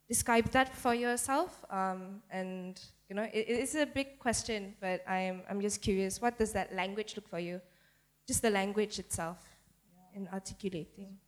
[0.08, 1.64] describe that for yourself?
[1.70, 6.20] Um, and you know, it, it's a big question, but I'm I'm just curious.
[6.20, 7.60] What does that language look for you?
[8.26, 9.38] Just the language itself
[10.14, 11.18] in articulating.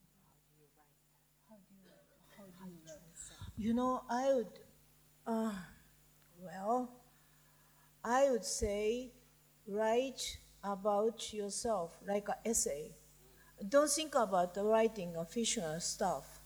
[3.57, 4.61] You know, I would,
[5.27, 5.53] uh,
[6.39, 6.91] well,
[8.05, 9.13] I would say
[9.67, 12.93] write about yourself like an essay.
[13.69, 15.25] Don't think about writing a
[15.81, 16.41] stuff.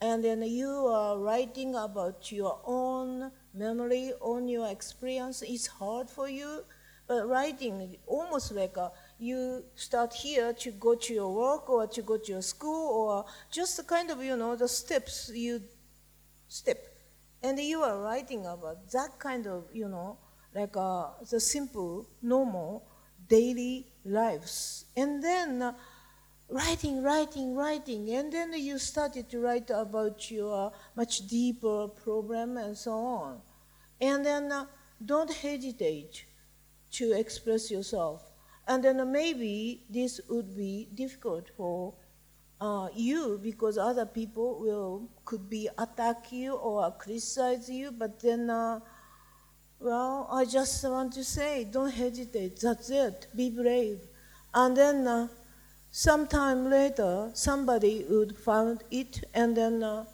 [0.00, 5.42] And then you are writing about your own memory, on your experience.
[5.42, 6.64] It's hard for you,
[7.06, 12.02] but writing almost like a, you start here to go to your work or to
[12.02, 15.62] go to your school or just the kind of, you know, the steps you
[16.52, 16.86] step.
[17.42, 20.18] And you are writing about that kind of, you know,
[20.54, 22.86] like uh, the simple, normal,
[23.28, 24.84] daily lives.
[24.96, 25.72] And then uh,
[26.48, 28.10] writing, writing, writing.
[28.10, 33.40] And then you started to write about your much deeper problem and so on.
[34.00, 34.66] And then uh,
[35.04, 36.24] don't hesitate
[36.92, 38.22] to express yourself.
[38.68, 41.94] And then maybe this would be difficult for
[42.62, 47.90] uh, you because other people will could be attack you or criticize you.
[47.90, 48.78] But then, uh,
[49.80, 52.60] well, I just want to say, don't hesitate.
[52.60, 53.26] That's it.
[53.34, 53.98] Be brave.
[54.54, 55.28] And then, uh,
[55.90, 60.04] sometime later, somebody would find it and then uh,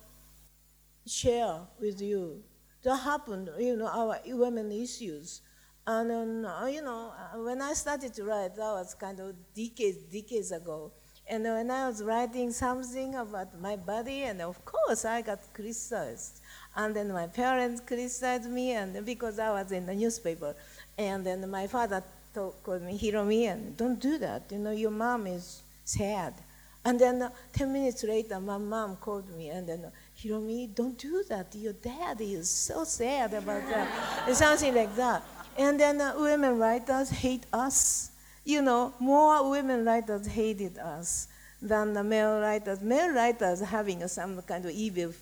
[1.06, 2.42] share with you.
[2.82, 5.42] That happened, you know, our women issues.
[5.86, 9.34] And then, uh, you know, uh, when I started to write, that was kind of
[9.54, 10.92] decades, decades ago.
[11.30, 16.40] And when I was writing something about my body, and of course I got criticized.
[16.74, 20.54] And then my parents criticized me, and because I was in the newspaper.
[20.96, 22.02] And then my father
[22.34, 24.44] told, called me, Hiromi, and don't do that.
[24.50, 26.32] You know, your mom is sad.
[26.84, 29.84] And then uh, 10 minutes later, my mom called me, and then,
[30.18, 31.54] Hiromi, don't do that.
[31.54, 34.34] Your dad is so sad about that.
[34.34, 35.22] Something like that.
[35.58, 38.12] And then uh, women writers hate us.
[38.48, 41.28] You know, more women writers hated us
[41.60, 42.80] than the male writers.
[42.80, 45.12] Male writers having some kind of evil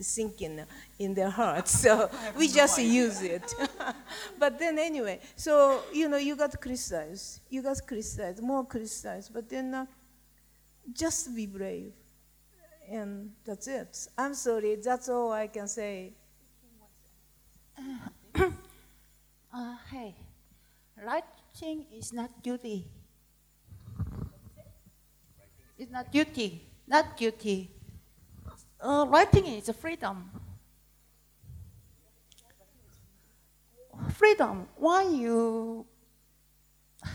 [0.00, 0.64] thinking
[0.96, 2.92] in their hearts, so we no just idea.
[2.92, 3.52] use it.
[4.38, 7.40] but then anyway, so you know, you got criticized.
[7.50, 9.34] You got criticized, more criticized.
[9.34, 9.86] But then, uh,
[10.92, 11.90] just be brave,
[12.88, 14.06] and that's it.
[14.16, 14.76] I'm sorry.
[14.76, 16.12] That's all I can say.
[19.50, 20.14] Uh, hey,
[21.60, 22.86] writing is not duty.
[25.78, 27.70] It's not duty, not duty.
[28.80, 30.30] Uh, writing is a freedom.
[34.14, 34.66] Freedom.
[34.76, 35.86] Why you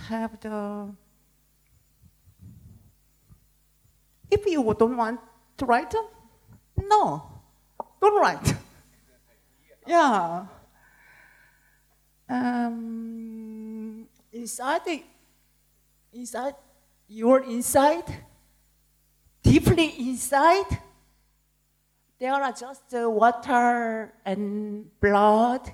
[0.08, 0.94] have the
[4.32, 5.20] if you don't want
[5.58, 5.94] to write,
[6.78, 7.24] no,
[8.02, 8.56] don't write.
[9.88, 10.46] yeah
[12.30, 13.53] um,
[14.34, 15.04] inside,
[16.12, 16.56] inside
[17.08, 18.04] your inside,
[19.42, 20.80] deeply inside,
[22.20, 25.72] there are just uh, water and blood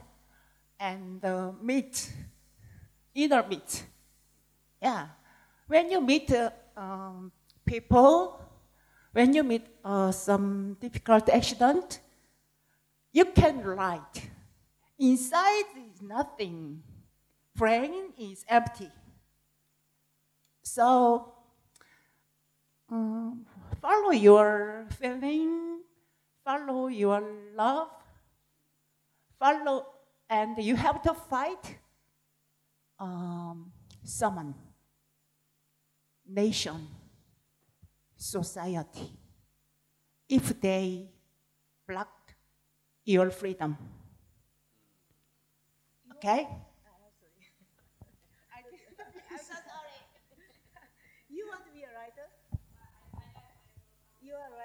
[0.79, 2.11] and uh, meat,
[3.15, 3.83] inner meat.
[4.81, 5.07] Yeah.
[5.67, 7.31] When you meet uh, um,
[7.65, 8.41] people,
[9.11, 11.99] when you meet uh, some difficult accident,
[13.11, 14.29] you can write
[14.99, 16.83] Inside is nothing.
[17.59, 18.89] Brain is empty.
[20.63, 21.33] So
[22.89, 23.45] um,
[23.81, 25.81] follow your feeling,
[26.45, 27.21] follow your
[27.55, 27.89] love,
[29.37, 29.87] follow,
[30.29, 31.75] and you have to fight
[32.97, 34.55] um, someone,
[36.25, 36.87] nation,
[38.15, 39.11] society,
[40.29, 41.09] if they
[41.85, 42.33] block
[43.03, 43.77] your freedom.
[46.15, 46.47] Okay?
[49.31, 49.97] I'm so sorry.
[51.29, 52.27] You want to be a writer?
[54.21, 54.57] You are a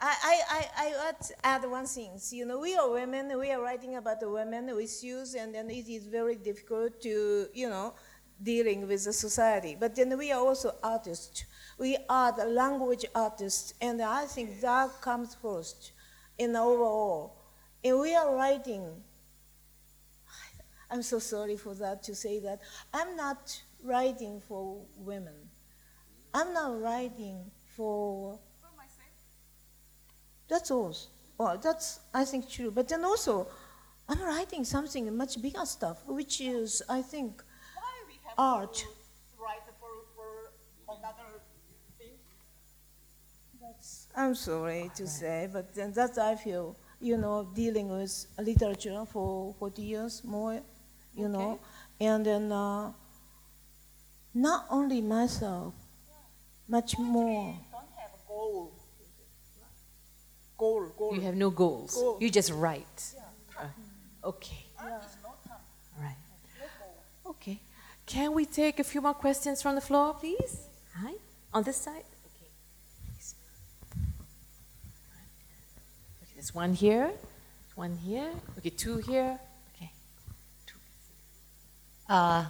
[0.00, 2.18] I, I, I want add one thing.
[2.30, 5.88] You know, we are women, we are writing about the women issues, and then it
[5.88, 7.94] is very difficult to, you know,
[8.42, 9.76] dealing with the society.
[9.78, 11.44] But then we are also artists.
[11.78, 15.92] We are the language artists, and I think that comes first
[16.38, 17.36] in overall.
[17.84, 19.02] And we are writing
[20.90, 22.60] I'm so sorry for that to say that.
[22.92, 25.34] I'm not writing for women.
[26.34, 28.40] I'm not writing for.
[30.58, 31.06] For myself.
[31.38, 31.46] That's all.
[31.46, 32.70] Well, that's I think true.
[32.70, 33.46] But then also,
[34.08, 37.42] I'm writing something much bigger stuff, which is I think
[38.38, 38.84] art.
[44.16, 46.76] I'm sorry to say, but then that's I feel.
[47.02, 50.60] You know, dealing with literature for 40 years more
[51.14, 51.32] you okay.
[51.32, 51.60] know,
[52.00, 52.92] and then uh,
[54.34, 55.74] not only myself,
[56.68, 57.54] much more.
[58.28, 58.72] Goal.
[60.60, 61.14] Goal, goal.
[61.14, 61.94] You have no goals.
[61.94, 62.18] Goal.
[62.20, 63.14] You just write.
[63.16, 63.62] Yeah.
[63.62, 64.66] Uh, okay.
[64.76, 65.00] Yeah.
[65.98, 66.16] Right.
[67.24, 67.60] Okay.
[68.04, 70.68] Can we take a few more questions from the floor, please?
[70.96, 71.14] Hi.
[71.54, 72.04] On this side.
[72.26, 72.50] Okay.
[76.22, 76.32] Okay.
[76.34, 77.10] There's one here.
[77.74, 78.30] One here.
[78.58, 78.68] Okay.
[78.68, 79.38] Two here.
[79.74, 79.90] Okay.
[80.66, 80.76] Two.
[82.06, 82.44] Uh,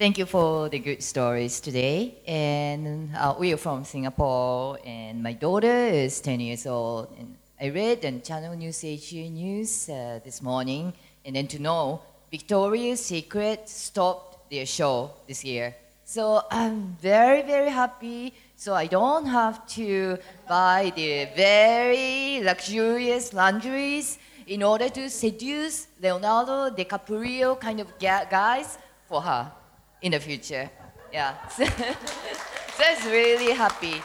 [0.00, 2.14] Thank you for the good stories today.
[2.26, 7.08] And uh, we are from Singapore, and my daughter is 10 years old.
[7.18, 10.94] And I read on Channel News Asia News uh, this morning,
[11.26, 15.76] and then to know Victoria's Secret stopped their show this year.
[16.06, 18.32] So I'm very, very happy.
[18.56, 20.16] So I don't have to
[20.48, 29.20] buy the very luxurious lingeries in order to seduce Leonardo DiCaprio kind of guys for
[29.20, 29.52] her
[30.02, 30.70] in the future.
[31.12, 31.34] Yeah.
[31.48, 34.02] so it's really happy.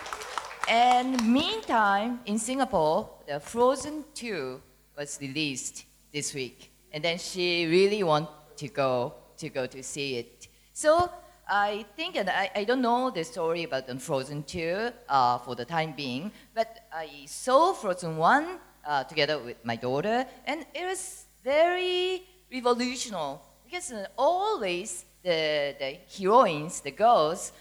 [0.67, 4.61] And meantime, in Singapore, the Frozen 2
[4.97, 6.71] was released this week.
[6.91, 10.47] And then she really want to go to go to see it.
[10.73, 11.09] So
[11.47, 15.55] I think, and I, I don't know the story about the Frozen 2 uh, for
[15.55, 20.85] the time being, but I saw Frozen 1 uh, together with my daughter, and it
[20.85, 27.51] was very revolutionary because uh, always the, the heroines, the girls,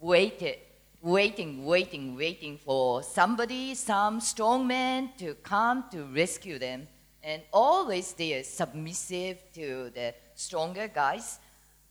[0.00, 0.56] waited,
[1.00, 6.88] waiting, waiting, waiting for somebody, some strong man to come to rescue them.
[7.22, 11.38] And always they are submissive to the stronger guys.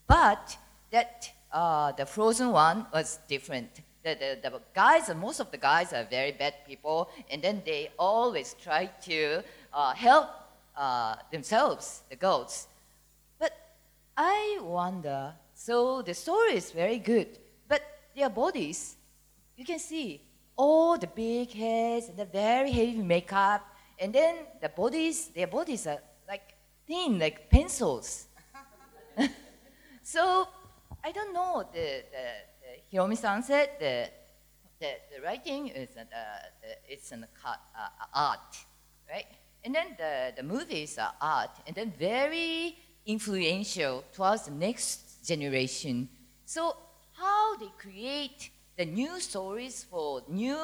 [0.05, 0.57] But
[0.91, 3.69] that uh, the frozen one was different.
[4.03, 7.91] The, the, the guys, most of the guys are very bad people, and then they
[7.97, 10.27] always try to uh, help
[10.75, 12.67] uh, themselves, the girls.
[14.23, 17.81] I wonder, so the story is very good, but
[18.15, 18.95] their bodies,
[19.57, 20.21] you can see
[20.55, 23.65] all the big heads and the very heavy makeup,
[23.97, 25.97] and then the bodies, their bodies are
[26.27, 26.53] like
[26.85, 28.27] thin, like pencils.
[30.03, 30.47] so
[31.03, 31.67] I don't know.
[31.73, 32.25] The, the,
[32.61, 34.07] the Hiromi-san said the,
[34.79, 37.55] the, the writing is an, uh, it's an uh,
[38.13, 38.55] art,
[39.09, 39.25] right?
[39.63, 46.09] And then the, the movies are art, and then very influential towards the next generation.
[46.45, 46.75] So
[47.13, 50.57] how they create the new stories for new,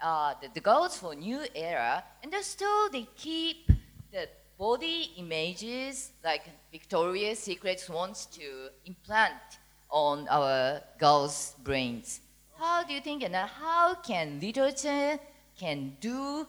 [0.00, 3.70] uh, the, the girls for new era, and still they keep
[4.12, 9.58] the body images like Victoria's Secret wants to implant
[9.90, 12.20] on our girls' brains.
[12.58, 15.18] How do you think and how can literature
[15.58, 16.46] can do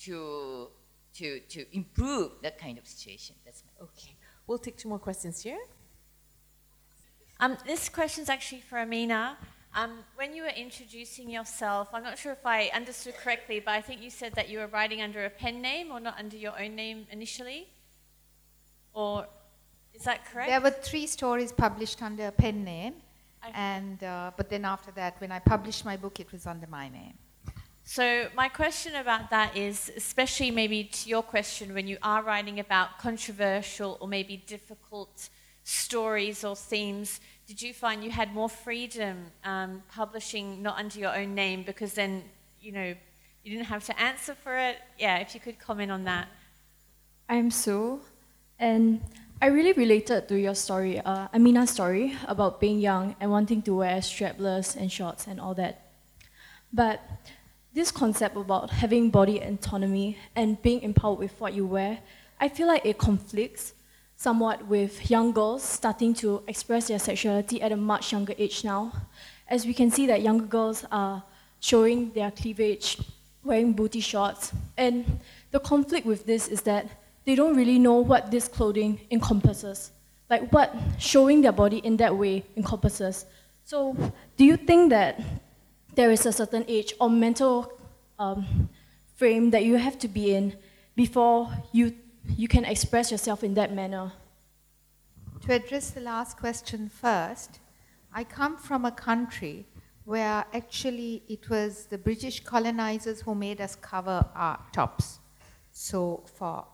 [0.00, 0.68] to,
[1.14, 3.36] to, to improve that kind of situation?
[3.44, 4.13] That's my Okay.
[4.46, 5.58] We'll take two more questions here.
[7.40, 9.36] Um, this is actually for Ameena.
[9.74, 13.80] Um, when you were introducing yourself, I'm not sure if I understood correctly, but I
[13.80, 16.58] think you said that you were writing under a pen name or not under your
[16.60, 17.66] own name initially.
[18.92, 19.26] Or
[19.92, 20.48] is that correct?
[20.48, 22.94] There were three stories published under a pen name,
[23.44, 23.52] Okay.
[23.54, 26.88] and uh, but then after that, when I published my book, it was under my
[26.88, 27.14] name.
[27.86, 32.58] So my question about that is, especially maybe to your question, when you are writing
[32.58, 35.28] about controversial or maybe difficult
[35.64, 41.14] stories or themes, did you find you had more freedom um, publishing not under your
[41.14, 42.24] own name because then,
[42.58, 42.94] you know,
[43.44, 44.78] you didn't have to answer for it?
[44.98, 46.28] Yeah, if you could comment on that.
[47.28, 48.00] I'm Sue,
[48.58, 49.02] and
[49.42, 53.74] I really related to your story, uh, Ameena's story about being young and wanting to
[53.74, 55.82] wear strapless and shorts and all that.
[56.72, 57.00] But
[57.74, 61.98] this concept about having body autonomy and being empowered with what you wear,
[62.40, 63.74] I feel like it conflicts
[64.16, 68.92] somewhat with young girls starting to express their sexuality at a much younger age now.
[69.48, 71.22] As we can see that younger girls are
[71.58, 72.98] showing their cleavage,
[73.42, 75.20] wearing booty shorts, and
[75.50, 76.86] the conflict with this is that
[77.24, 79.90] they don't really know what this clothing encompasses,
[80.30, 83.26] like what showing their body in that way encompasses.
[83.64, 83.96] So,
[84.36, 85.20] do you think that
[85.94, 87.72] there is a certain age or mental
[88.18, 88.68] um,
[89.16, 90.56] frame that you have to be in
[90.96, 91.94] before you,
[92.36, 94.12] you can express yourself in that manner?
[95.46, 97.60] To address the last question first,
[98.12, 99.66] I come from a country
[100.04, 105.18] where actually it was the British colonizers who made us cover our tops.
[105.72, 106.64] So for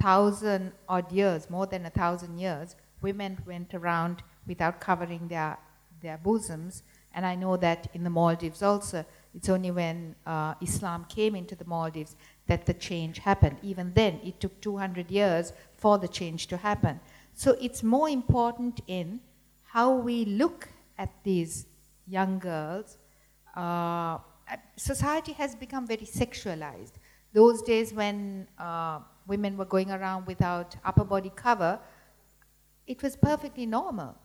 [0.00, 5.56] thousand odd years, more than a thousand years, women went around without covering their,
[6.02, 6.82] their bosoms.
[7.14, 9.04] And I know that in the Maldives also,
[9.34, 13.56] it's only when uh, Islam came into the Maldives that the change happened.
[13.62, 17.00] Even then, it took 200 years for the change to happen.
[17.34, 19.20] So it's more important in
[19.62, 21.66] how we look at these
[22.06, 22.98] young girls.
[23.56, 24.18] Uh,
[24.76, 26.92] society has become very sexualized.
[27.32, 31.78] Those days when uh, women were going around without upper body cover,
[32.86, 34.16] it was perfectly normal.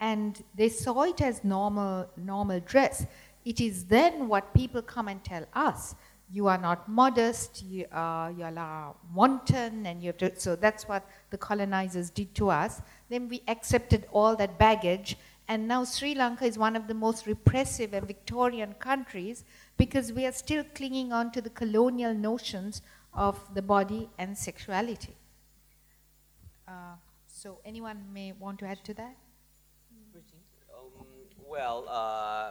[0.00, 3.06] And they saw it as normal, normal dress.
[3.44, 5.94] It is then what people come and tell us.
[6.32, 10.38] You are not modest, you are, you are wanton, and you have to.
[10.38, 12.80] So that's what the colonizers did to us.
[13.08, 15.16] Then we accepted all that baggage
[15.50, 19.42] And now Sri Lanka is one of the most repressive and Victorian countries
[19.76, 22.82] because we are still clinging on to the colonial notions
[23.12, 25.16] of the body and sexuality.
[26.68, 26.94] Uh,
[27.26, 29.16] so, anyone may want to add to that?
[31.50, 32.50] Well, uh,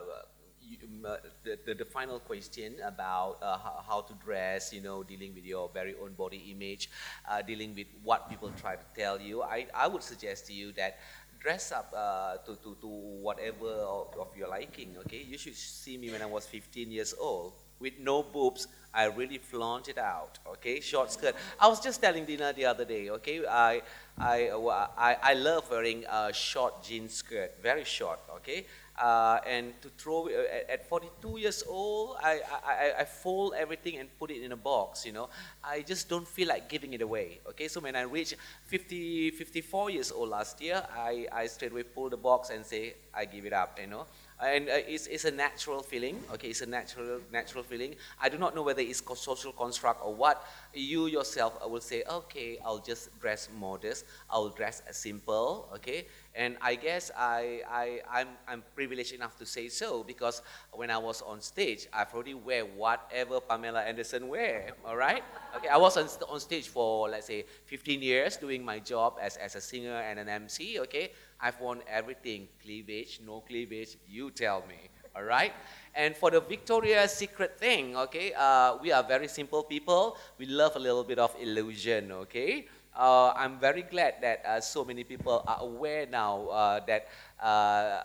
[0.59, 4.81] you, um, uh, the, the, the, final question about uh, how, how, to dress, you
[4.81, 6.89] know, dealing with your very own body image,
[7.25, 10.73] uh, dealing with what people try to tell you, I, I would suggest to you
[10.73, 10.97] that
[11.39, 15.25] dress up uh, to, to, to whatever of, of, your liking, okay?
[15.25, 18.67] You should see me when I was 15 years old with no boobs.
[18.93, 20.79] I really flaunt it out, okay?
[20.79, 21.35] Short skirt.
[21.59, 23.45] I was just telling Dina the other day, okay?
[23.45, 23.81] I,
[24.17, 24.49] I,
[24.97, 28.65] I, I love wearing a short jean skirt, very short, okay?
[28.99, 33.97] Uh, and to throw uh, at, at, 42 years old, I, I, I, fold everything
[33.97, 35.29] and put it in a box, you know.
[35.63, 37.69] I just don't feel like giving it away, okay?
[37.69, 38.33] So when I reach
[38.65, 42.95] 50, 54 years old last year, I, I straight away pull the box and say,
[43.13, 44.05] I give it up, you know
[44.41, 46.21] and uh, it's, it's a natural feeling.
[46.33, 47.95] Okay it's a natural natural feeling.
[48.21, 50.43] I do not know whether it's social construct or what.
[50.73, 54.05] You yourself will say okay i'll just dress modest.
[54.29, 56.07] I'll dress simple okay?
[56.35, 60.97] And I guess I, I, I'm, I'm privileged enough to say so because when I
[60.97, 65.23] was on stage, I've already wear whatever Pamela Anderson wear, all right?
[65.57, 69.37] Okay, I was on, on stage for, let's say, 15 years doing my job as,
[69.37, 71.11] as a singer and an MC, okay?
[71.41, 75.53] I've worn everything, cleavage, no cleavage, you tell me, all right?
[75.95, 80.17] And for the Victoria's Secret thing, okay, uh, we are very simple people.
[80.37, 82.67] We love a little bit of illusion, okay?
[82.99, 87.07] uh, I'm very glad that uh, so many people are aware now uh, that
[87.39, 88.03] uh,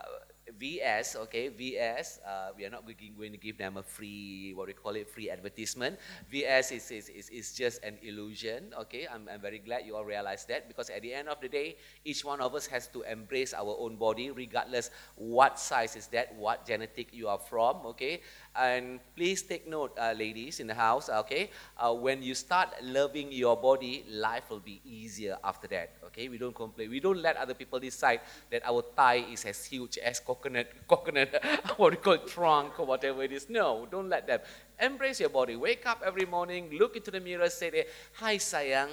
[0.59, 4.73] VS, okay, VS, uh, we are not going to give them a free, what we
[4.73, 5.99] call it, free advertisement.
[6.31, 9.07] VS is, is, is, is just an illusion, okay.
[9.13, 11.77] I'm, I'm very glad you all realize that because at the end of the day,
[12.05, 16.35] each one of us has to embrace our own body, regardless what size is that,
[16.37, 18.21] what genetic you are from, okay.
[18.57, 21.51] And please take note, uh, ladies in the house, okay?
[21.77, 26.29] Uh, when you start loving your body, life will be easier after that, okay?
[26.29, 26.89] We don't complain.
[26.91, 28.21] We don't let other people decide
[28.53, 31.43] that our thigh is as huge as coconut, coconut,
[31.77, 33.51] what we call trunk or whatever it is.
[33.51, 34.39] No, don't let them.
[34.81, 35.57] Embrace your body.
[35.57, 38.89] Wake up every morning, look into the mirror, say, Hi, sayang,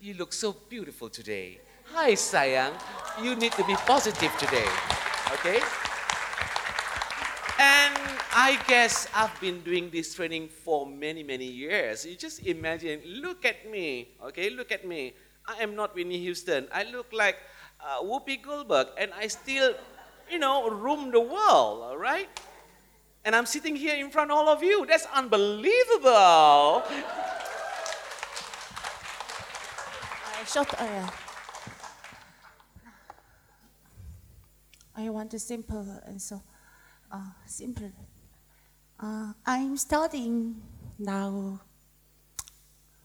[0.00, 1.58] you look so beautiful today.
[1.94, 2.72] Hi, sayang,
[3.20, 4.68] you need to be positive today,
[5.32, 5.58] okay?
[7.60, 7.92] And
[8.32, 12.06] I guess I've been doing this training for many, many years.
[12.06, 14.48] You just imagine, look at me, okay?
[14.48, 15.12] Look at me.
[15.46, 16.68] I am not Whitney Houston.
[16.72, 17.36] I look like
[17.84, 19.74] uh, Whoopi Goldberg, and I still,
[20.30, 22.30] you know, roam the world, all right?
[23.26, 24.86] And I'm sitting here in front of all of you.
[24.86, 26.82] That's unbelievable.
[30.46, 31.10] short, uh,
[34.96, 36.40] I want a simple answer
[37.10, 37.90] uh, simple.
[38.98, 40.62] Uh, I'm studying
[40.98, 41.60] now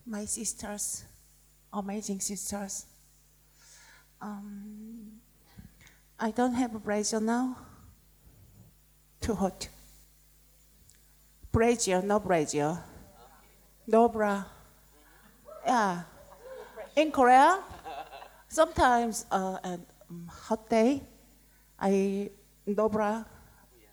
[0.05, 1.05] my sisters,
[1.73, 2.85] amazing sisters.
[4.21, 5.21] Um,
[6.19, 7.57] I don't have a brazier now.
[9.21, 9.69] Too hot.
[11.51, 12.77] Brazier, no brazier.
[13.87, 14.43] No bra.
[15.65, 16.03] Yeah.
[16.95, 17.59] In Korea,
[18.47, 19.79] sometimes uh, a
[20.09, 21.01] um, hot day,
[21.79, 22.29] I
[22.65, 23.23] no bra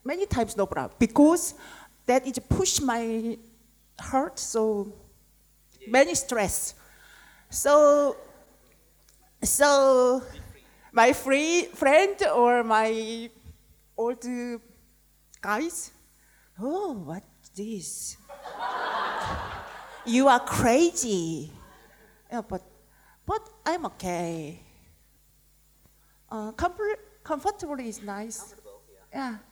[0.04, 1.54] many times no problem because
[2.06, 3.38] that it push my
[4.00, 4.92] heart so
[5.86, 6.74] many stress.
[7.50, 8.16] So
[9.42, 10.22] so
[10.92, 13.30] my free friend or my
[13.96, 14.24] old
[15.40, 15.90] guys,
[16.60, 17.22] oh what
[17.54, 18.16] this?
[20.06, 21.50] you are crazy.
[22.30, 22.62] Yeah, but
[23.26, 24.62] but I'm okay.
[26.30, 28.54] Uh, comfort, comfortable is nice.
[29.12, 29.36] yeah.
[29.36, 29.51] yeah.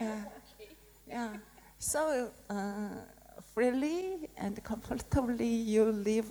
[0.00, 0.24] Yeah.
[1.08, 1.36] yeah.
[1.78, 2.88] So uh,
[3.54, 6.26] freely and comfortably you live,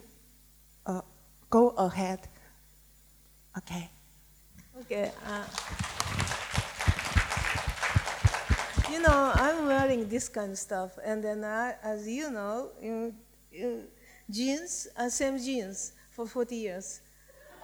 [0.85, 1.01] uh,
[1.49, 2.19] go ahead.
[3.57, 3.89] Okay.
[4.81, 5.11] Okay.
[5.25, 5.43] Uh,
[8.91, 13.13] you know, I'm wearing this kind of stuff, and then I, as you know, you,
[13.51, 13.83] you,
[14.29, 17.01] jeans, uh, same jeans for 40 years.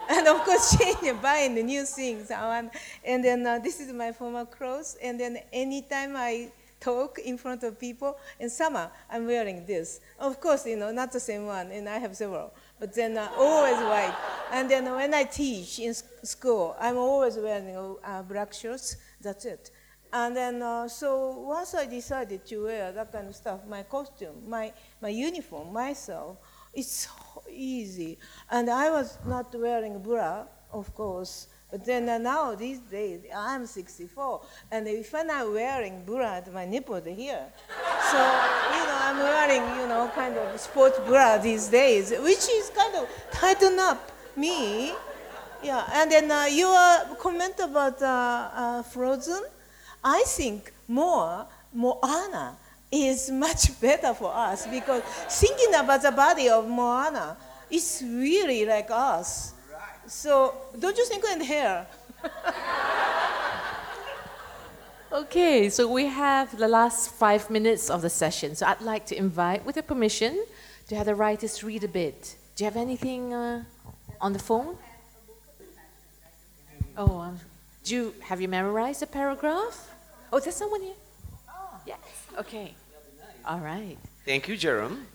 [0.09, 2.31] And of course changing, buying the new things.
[2.31, 4.97] And then uh, this is my former clothes.
[5.01, 9.99] And then anytime I talk in front of people, in summer I'm wearing this.
[10.19, 12.53] Of course, you know, not the same one, and I have several.
[12.79, 14.15] But then uh, always white.
[14.51, 15.93] And then when I teach in
[16.23, 18.97] school, I'm always wearing uh, black shirts.
[19.21, 19.71] That's it.
[20.13, 24.35] And then, uh, so once I decided to wear that kind of stuff, my costume,
[24.47, 24.71] my,
[25.01, 26.37] my uniform, myself,
[26.77, 27.07] It's
[27.49, 28.17] easy.
[28.49, 31.47] And I was not wearing bra, of course.
[31.69, 34.41] But then uh, now these days, I'm 64,
[34.71, 37.45] and if I'm not wearing bra my nipple here,
[38.09, 42.71] so you know I'm wearing you know kind of sport bra these days, which is
[42.73, 44.93] kind of tighten up me.
[45.61, 49.43] Yeah, and then uh, your comment about uh, uh, Frozen,
[50.01, 52.55] I think more Moana
[52.91, 57.37] is much better for us because thinking about the body of Moana
[57.69, 59.53] is really like us.
[60.07, 61.87] So don't you think in hair?
[65.09, 68.55] Okay, so we have the last five minutes of the session.
[68.55, 70.43] So I'd like to invite, with your permission,
[70.89, 72.35] to have the writers read a bit.
[72.57, 73.63] Do you have anything uh,
[74.19, 74.75] on the phone?
[76.97, 77.39] Oh, um,
[77.85, 79.89] do you, have you memorized a paragraph?
[80.33, 80.95] Oh, there's someone here.
[81.85, 82.26] Yes.
[82.37, 82.73] Okay.
[83.45, 83.97] All right.
[84.25, 85.07] Thank you, Jerome.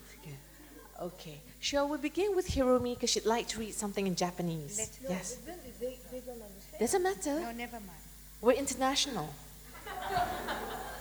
[1.00, 1.40] Okay.
[1.60, 4.98] Shall we begin with Hiromi because she'd like to read something in Japanese?
[5.08, 5.38] Yes.
[6.78, 7.40] Doesn't matter.
[7.40, 8.04] No, never mind.
[8.40, 9.28] We're international.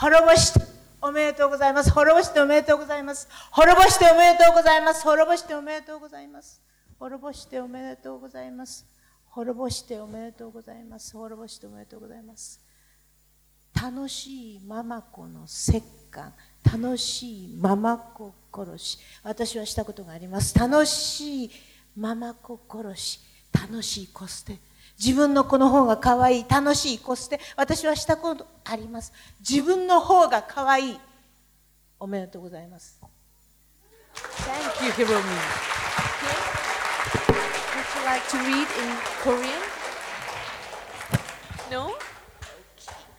[0.00, 0.64] 滅ぼして
[1.02, 1.90] おめでとうございます。
[1.90, 3.28] 滅ぼしておめでとうございます。
[3.50, 5.02] 滅ぼしておめでとうございます。
[5.02, 6.62] 滅ぼしておめでとうございます。
[7.00, 8.86] 滅ぼしておめでとうございます。
[9.30, 11.12] 滅ぼしておめでとうございます。
[11.16, 12.60] 滅ぼしておめでとうございます。
[13.74, 16.32] 楽しいママ子の折檻、
[16.80, 18.98] 楽しいママ子殺し。
[19.24, 20.56] 私はしたことがあります。
[20.56, 21.50] 楽しい
[21.96, 23.20] ママ子殺し、
[23.52, 24.58] 楽しい子捨て。
[24.98, 27.40] 自分の子の方が可愛い、楽しい子捨て。
[27.56, 29.12] 私はしたことあります。
[29.40, 30.98] 自分の方が可愛い。
[32.00, 33.00] おめでとうございます。
[34.14, 35.22] Thank you, Hiromi.
[36.18, 36.58] Okay.
[37.76, 39.62] Would you like to read in Korean?
[41.70, 41.94] No?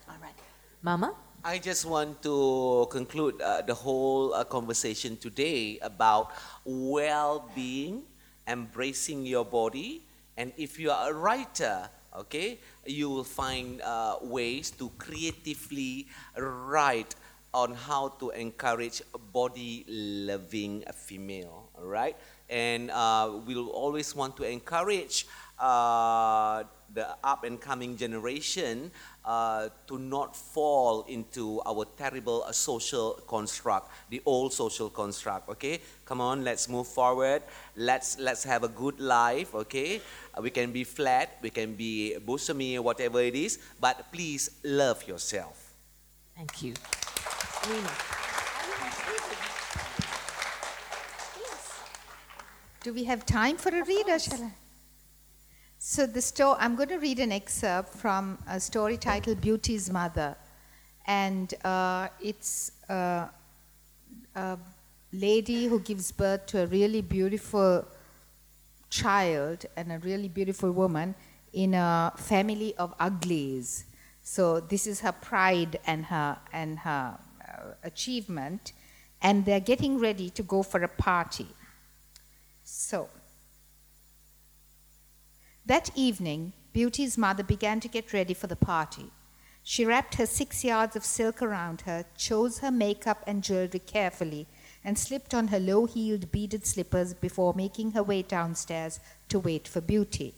[0.07, 0.35] All right.
[0.81, 1.14] Mama?
[1.45, 6.31] I just want to conclude uh, the whole uh, conversation today about
[6.65, 8.03] well being,
[8.45, 10.09] embracing your body,
[10.39, 16.07] and if you are a writer, okay, you will find uh, ways to creatively
[16.37, 17.13] write
[17.53, 19.01] on how to encourage
[19.33, 22.15] body loving female, right?
[22.49, 25.27] And uh, we'll always want to encourage
[25.59, 26.63] uh,
[26.93, 28.91] the up and coming generation
[29.25, 35.49] uh, to not fall into our terrible uh, social construct, the old social construct.
[35.49, 37.41] Okay, come on, let's move forward.
[37.75, 39.53] Let's let's have a good life.
[39.55, 40.01] Okay,
[40.37, 45.07] Uh, we can be flat, we can be bosomy, whatever it is, but please love
[45.07, 45.73] yourself.
[46.35, 46.73] Thank you.
[47.67, 47.89] Nina.
[52.81, 54.68] Do we have time for a read or shall I?
[55.81, 60.35] So the sto- I'm going to read an excerpt from a story titled Beauty's Mother.
[61.07, 63.27] And uh, it's uh,
[64.35, 64.57] a
[65.14, 67.85] lady who gives birth to a really beautiful
[68.89, 71.15] child and a really beautiful woman
[71.53, 73.85] in a family of uglies.
[74.22, 78.73] So this is her pride and her and her uh, achievement,
[79.22, 81.47] and they're getting ready to go for a party.
[82.65, 83.07] So
[85.69, 89.11] that evening, Beauty's mother began to get ready for the party.
[89.63, 94.47] She wrapped her six yards of silk around her, chose her makeup and jewelry carefully,
[94.83, 99.67] and slipped on her low heeled beaded slippers before making her way downstairs to wait
[99.67, 100.33] for Beauty.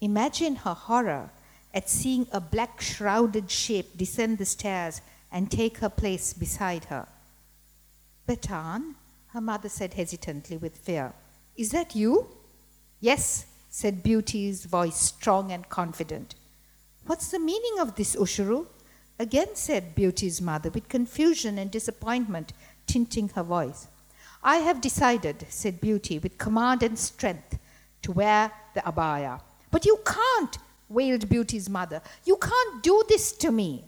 [0.00, 1.30] Imagine her horror
[1.74, 5.00] at seeing a black shrouded shape descend the stairs
[5.32, 7.08] and take her place beside her.
[8.28, 8.94] Betan,
[9.28, 11.12] her mother said hesitantly with fear,
[11.56, 12.28] is that you?
[13.00, 16.34] Yes, said Beauty's voice, strong and confident.
[17.06, 18.66] What's the meaning of this, Ushuru?
[19.18, 22.52] Again said Beauty's mother, with confusion and disappointment
[22.86, 23.88] tinting her voice.
[24.42, 27.58] I have decided, said Beauty, with command and strength,
[28.02, 29.40] to wear the abaya.
[29.70, 30.58] But you can't,
[30.90, 32.02] wailed Beauty's mother.
[32.26, 33.86] You can't do this to me.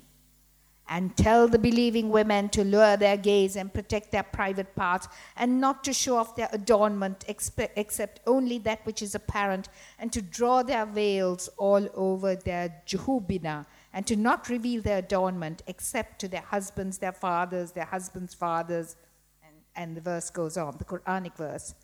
[0.87, 5.59] And tell the believing women to lure their gaze and protect their private parts, and
[5.59, 10.63] not to show off their adornment except only that which is apparent, and to draw
[10.63, 16.43] their veils all over their juhubina, and to not reveal their adornment except to their
[16.43, 18.97] husbands, their fathers, their husbands' fathers.
[19.43, 21.75] And, and the verse goes on, the Quranic verse.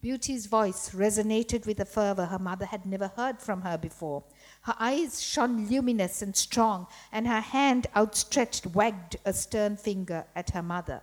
[0.00, 4.24] Beauty's voice resonated with a fervor her mother had never heard from her before.
[4.62, 10.50] Her eyes shone luminous and strong, and her hand outstretched wagged a stern finger at
[10.50, 11.02] her mother.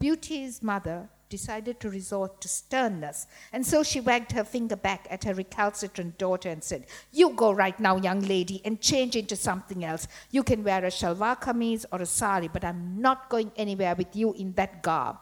[0.00, 5.24] Beauty's mother decided to resort to sternness, and so she wagged her finger back at
[5.24, 9.84] her recalcitrant daughter and said, You go right now, young lady, and change into something
[9.84, 10.08] else.
[10.30, 14.16] You can wear a shalwar kameez or a sari, but I'm not going anywhere with
[14.16, 15.18] you in that garb.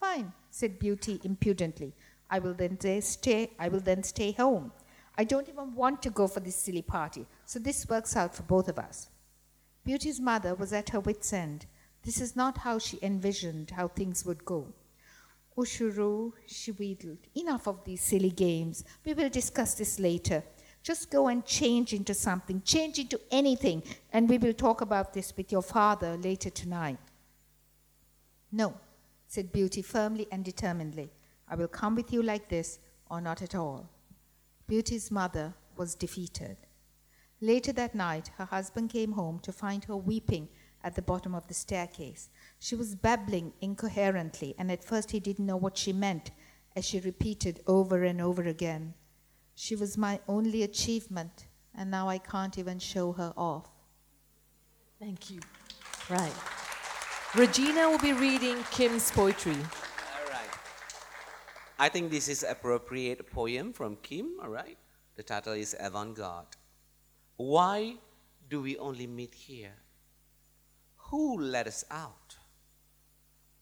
[0.00, 1.92] Fine, said Beauty impudently.
[2.30, 4.72] I will then stay I will then stay home.
[5.16, 8.42] I don't even want to go for this silly party, so this works out for
[8.42, 9.08] both of us.
[9.84, 11.66] Beauty's mother was at her wits' end.
[12.02, 14.72] This is not how she envisioned how things would go.
[15.56, 18.84] Ushuru, she wheedled, enough of these silly games.
[19.04, 20.42] We will discuss this later.
[20.82, 23.82] Just go and change into something, change into anything,
[24.12, 26.98] and we will talk about this with your father later tonight.
[28.50, 28.74] No,
[29.28, 31.10] said Beauty firmly and determinedly.
[31.48, 32.80] I will come with you like this
[33.10, 33.88] or not at all.
[34.66, 36.56] Beauty's mother was defeated.
[37.40, 40.48] Later that night, her husband came home to find her weeping
[40.82, 42.30] at the bottom of the staircase.
[42.58, 46.30] She was babbling incoherently, and at first he didn't know what she meant
[46.76, 48.94] as she repeated over and over again,
[49.56, 51.46] She was my only achievement,
[51.76, 53.68] and now I can't even show her off.
[54.98, 55.38] Thank you.
[56.10, 56.32] Right.
[57.36, 59.56] Regina will be reading Kim's poetry.
[61.78, 64.78] I think this is appropriate poem from Kim, all right?
[65.16, 66.56] The title is Avant-Garde.
[67.36, 67.96] Why
[68.48, 69.74] do we only meet here?
[71.10, 72.36] Who let us out?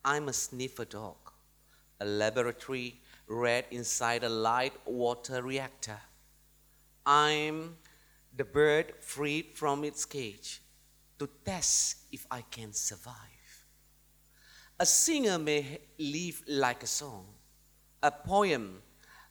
[0.04, 1.16] I'm a sniffer dog,
[2.00, 6.00] a laboratory red inside a light water reactor.
[7.06, 7.76] I'm
[8.36, 10.60] the bird freed from its cage
[11.18, 13.14] to test if I can survive.
[14.78, 17.26] A singer may live like a song,
[18.02, 18.82] a poem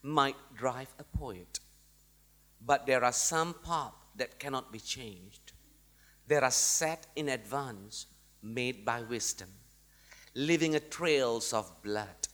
[0.01, 1.59] might drive a poet,
[2.65, 5.53] but there are some paths that cannot be changed.
[6.27, 8.07] There are set in advance,
[8.41, 9.49] made by wisdom,
[10.33, 12.27] leaving a trails of blood.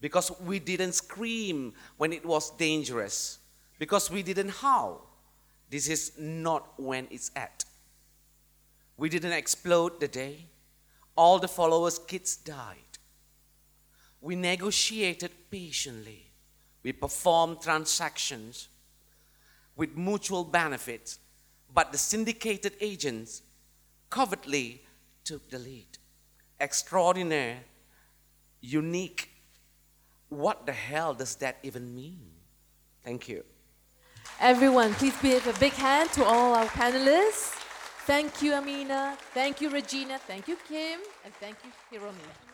[0.00, 3.38] Because we didn't scream when it was dangerous,
[3.78, 5.06] because we didn't howl.
[5.68, 7.64] This is not when it's at.
[8.96, 10.46] We didn't explode the day.
[11.16, 12.89] All the followers' kids died.
[14.20, 16.26] We negotiated patiently.
[16.82, 18.68] We performed transactions
[19.76, 21.18] with mutual benefits,
[21.72, 23.42] but the syndicated agents
[24.10, 24.82] covertly
[25.24, 25.86] took the lead.
[26.58, 27.56] Extraordinary,
[28.60, 29.30] unique.
[30.28, 32.20] What the hell does that even mean?
[33.02, 33.44] Thank you.
[34.38, 37.56] Everyone, please give a big hand to all our panelists.
[38.06, 39.16] Thank you, Ameena.
[39.34, 40.18] Thank you, Regina.
[40.18, 41.00] Thank you, Kim.
[41.24, 42.49] And thank you, Hiromi.